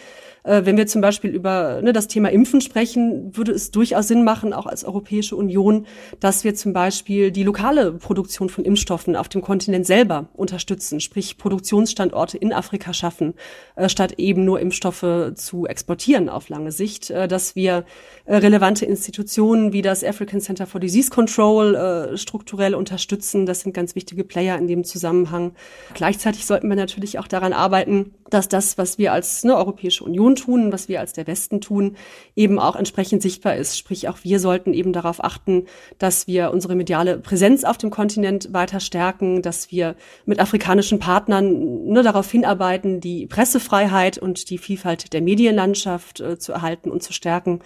Äh, 0.43 0.65
wenn 0.65 0.77
wir 0.77 0.89
zum 0.89 1.01
Beispiel 1.01 1.31
über 1.31 1.81
ne, 1.81 1.93
das 1.93 2.09
Thema 2.09 2.29
Impfen 2.33 2.61
sprechen, 2.61 3.37
würde 3.37 3.53
es 3.53 3.71
durchaus 3.71 4.09
Sinn 4.09 4.25
machen, 4.25 4.53
auch 4.53 4.67
als 4.67 4.85
Europäische 4.85 5.37
Union, 5.37 5.87
dass 6.19 6.43
wir 6.43 6.57
zum 6.57 6.73
Beispiel 6.73 7.31
die 7.31 7.45
lokale 7.45 7.93
Produktion 7.93 8.49
von 8.49 8.65
Impfstoffen 8.65 9.15
auf 9.15 9.29
dem 9.29 9.43
Kontinent 9.43 9.87
selber 9.87 10.27
unterstützen, 10.35 10.99
sprich 10.99 11.39
Produktionsstandorte 11.39 12.37
in 12.37 12.53
Afrika 12.53 12.93
schaffen, 12.93 13.35
äh, 13.77 13.89
statt 13.89 14.15
eben 14.19 14.45
nur 14.45 14.59
Impfstoffe 14.59 15.35
zu 15.37 15.67
exportieren 15.67 16.29
auf 16.29 16.49
lange 16.49 16.73
Sicht, 16.73 17.11
äh, 17.11 17.29
dass 17.29 17.55
wir 17.55 17.85
relevante 18.27 18.85
Institutionen 18.87 19.73
wie 19.73 19.83
das 19.83 20.03
African 20.03 20.41
Center 20.41 20.67
for 20.67 20.81
Disease 20.81 21.11
Control 21.11 22.17
strukturieren 22.17 22.56
strukturell 22.57 22.75
unterstützen. 22.75 23.45
Das 23.45 23.61
sind 23.61 23.75
ganz 23.75 23.95
wichtige 23.95 24.25
Player 24.25 24.57
in 24.57 24.67
dem 24.67 24.85
Zusammenhang. 24.85 25.53
Gleichzeitig 25.93 26.47
sollten 26.47 26.69
wir 26.69 26.77
natürlich 26.77 27.19
auch 27.19 27.29
daran 27.29 27.53
arbeiten, 27.53 28.15
dass 28.31 28.49
das, 28.49 28.79
was 28.79 28.97
wir 28.99 29.13
als 29.13 29.45
ne, 29.45 29.55
Europäische 29.55 30.05
Union 30.05 30.37
tun, 30.37 30.73
was 30.73 30.89
wir 30.89 31.01
als 31.01 31.13
der 31.13 31.27
Westen 31.27 31.61
tun, 31.61 31.97
eben 32.35 32.59
auch 32.59 32.75
entsprechend 32.75 33.21
sichtbar 33.21 33.57
ist. 33.57 33.77
Sprich, 33.77 34.09
auch 34.09 34.19
wir 34.23 34.41
sollten 34.41 34.73
eben 34.73 34.93
darauf 34.93 35.23
achten, 35.23 35.67
dass 35.99 36.27
wir 36.27 36.51
unsere 36.51 36.75
mediale 36.75 37.19
Präsenz 37.19 37.63
auf 37.65 37.77
dem 37.77 37.91
Kontinent 37.91 38.53
weiter 38.53 38.81
stärken, 38.81 39.43
dass 39.43 39.71
wir 39.71 39.95
mit 40.25 40.41
afrikanischen 40.41 40.99
Partnern 40.99 41.85
ne, 41.85 42.03
darauf 42.03 42.31
hinarbeiten, 42.31 43.01
die 43.01 43.27
Pressefreiheit 43.27 44.17
und 44.17 44.49
die 44.49 44.59
Vielfalt 44.59 45.13
der 45.13 45.21
Medienlandschaft 45.21 46.21
äh, 46.21 46.39
zu 46.39 46.53
erhalten 46.53 46.91
und 46.91 47.03
zu 47.03 47.13
stärken. 47.13 47.61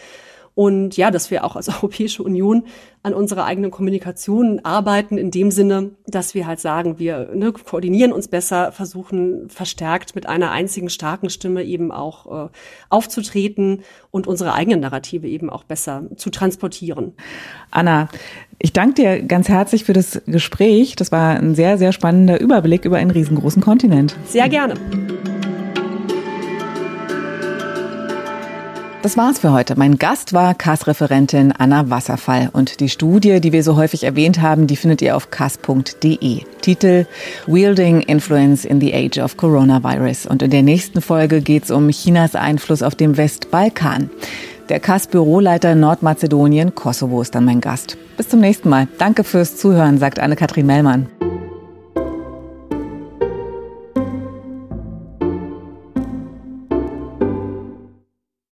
Und 0.61 0.99
ja, 0.99 1.11
dass 1.11 1.31
wir 1.31 1.43
auch 1.45 1.57
als 1.57 1.69
Europäische 1.75 2.23
Union 2.23 2.65
an 3.03 3.15
unserer 3.15 3.47
eigenen 3.47 3.71
Kommunikation 3.71 4.61
arbeiten, 4.63 5.17
in 5.17 5.31
dem 5.31 5.51
Sinne, 5.51 5.93
dass 6.07 6.35
wir 6.35 6.47
halt 6.47 6.61
sagen, 6.61 6.99
wir 6.99 7.31
ne, 7.35 7.51
koordinieren 7.53 8.13
uns 8.13 8.29
besser, 8.29 8.71
versuchen 8.71 9.49
verstärkt 9.49 10.15
mit 10.15 10.27
einer 10.27 10.51
einzigen 10.51 10.91
starken 10.91 11.31
Stimme 11.31 11.65
eben 11.65 11.91
auch 11.91 12.49
äh, 12.49 12.49
aufzutreten 12.91 13.85
und 14.11 14.27
unsere 14.27 14.53
eigenen 14.53 14.81
Narrative 14.81 15.27
eben 15.27 15.49
auch 15.49 15.65
besser 15.65 16.03
zu 16.17 16.29
transportieren. 16.29 17.15
Anna, 17.71 18.11
ich 18.59 18.75
danke 18.75 19.01
dir 19.01 19.23
ganz 19.23 19.49
herzlich 19.49 19.85
für 19.85 19.95
das 19.95 20.21
Gespräch. 20.27 20.95
Das 20.95 21.11
war 21.11 21.37
ein 21.37 21.55
sehr, 21.55 21.79
sehr 21.79 21.93
spannender 21.93 22.39
Überblick 22.39 22.85
über 22.85 22.99
einen 22.99 23.13
riesengroßen 23.13 23.63
Kontinent. 23.63 24.15
Sehr 24.27 24.51
gerne. 24.51 24.75
Das 29.03 29.17
war's 29.17 29.39
für 29.39 29.53
heute. 29.53 29.77
Mein 29.79 29.97
Gast 29.97 30.35
war 30.35 30.55
KAS-Referentin 30.55 31.53
Anna 31.57 31.89
Wasserfall 31.89 32.51
und 32.53 32.81
die 32.81 32.91
Studie, 32.91 33.41
die 33.41 33.51
wir 33.51 33.63
so 33.63 33.77
häufig 33.77 34.05
erwähnt 34.05 34.43
haben, 34.43 34.67
die 34.67 34.77
findet 34.77 35.01
ihr 35.01 35.17
auf 35.17 35.31
kas.de. 35.31 36.43
Titel 36.61 37.07
Wielding 37.47 38.03
Influence 38.03 38.67
in 38.67 38.79
the 38.79 38.93
Age 38.93 39.19
of 39.19 39.39
Coronavirus. 39.39 40.27
Und 40.27 40.43
in 40.43 40.51
der 40.51 40.63
nächsten 40.63 41.01
Folge 41.01 41.41
geht's 41.41 41.71
um 41.71 41.89
Chinas 41.89 42.35
Einfluss 42.35 42.83
auf 42.83 42.95
dem 42.95 43.17
Westbalkan. 43.17 44.11
Der 44.69 44.81
KAS-Büroleiter 44.81 45.75
Nordmazedonien, 45.75 46.75
Kosovo 46.75 47.23
ist 47.23 47.35
dann 47.35 47.47
mein 47.47 47.63
Gast. 47.63 47.97
Bis 48.19 48.29
zum 48.29 48.41
nächsten 48.41 48.69
Mal. 48.69 48.87
Danke 48.99 49.25
fürs 49.25 49.57
Zuhören, 49.57 49.97
sagt 49.97 50.19
Anne-Kathrin 50.19 50.67
Mellmann. 50.67 51.07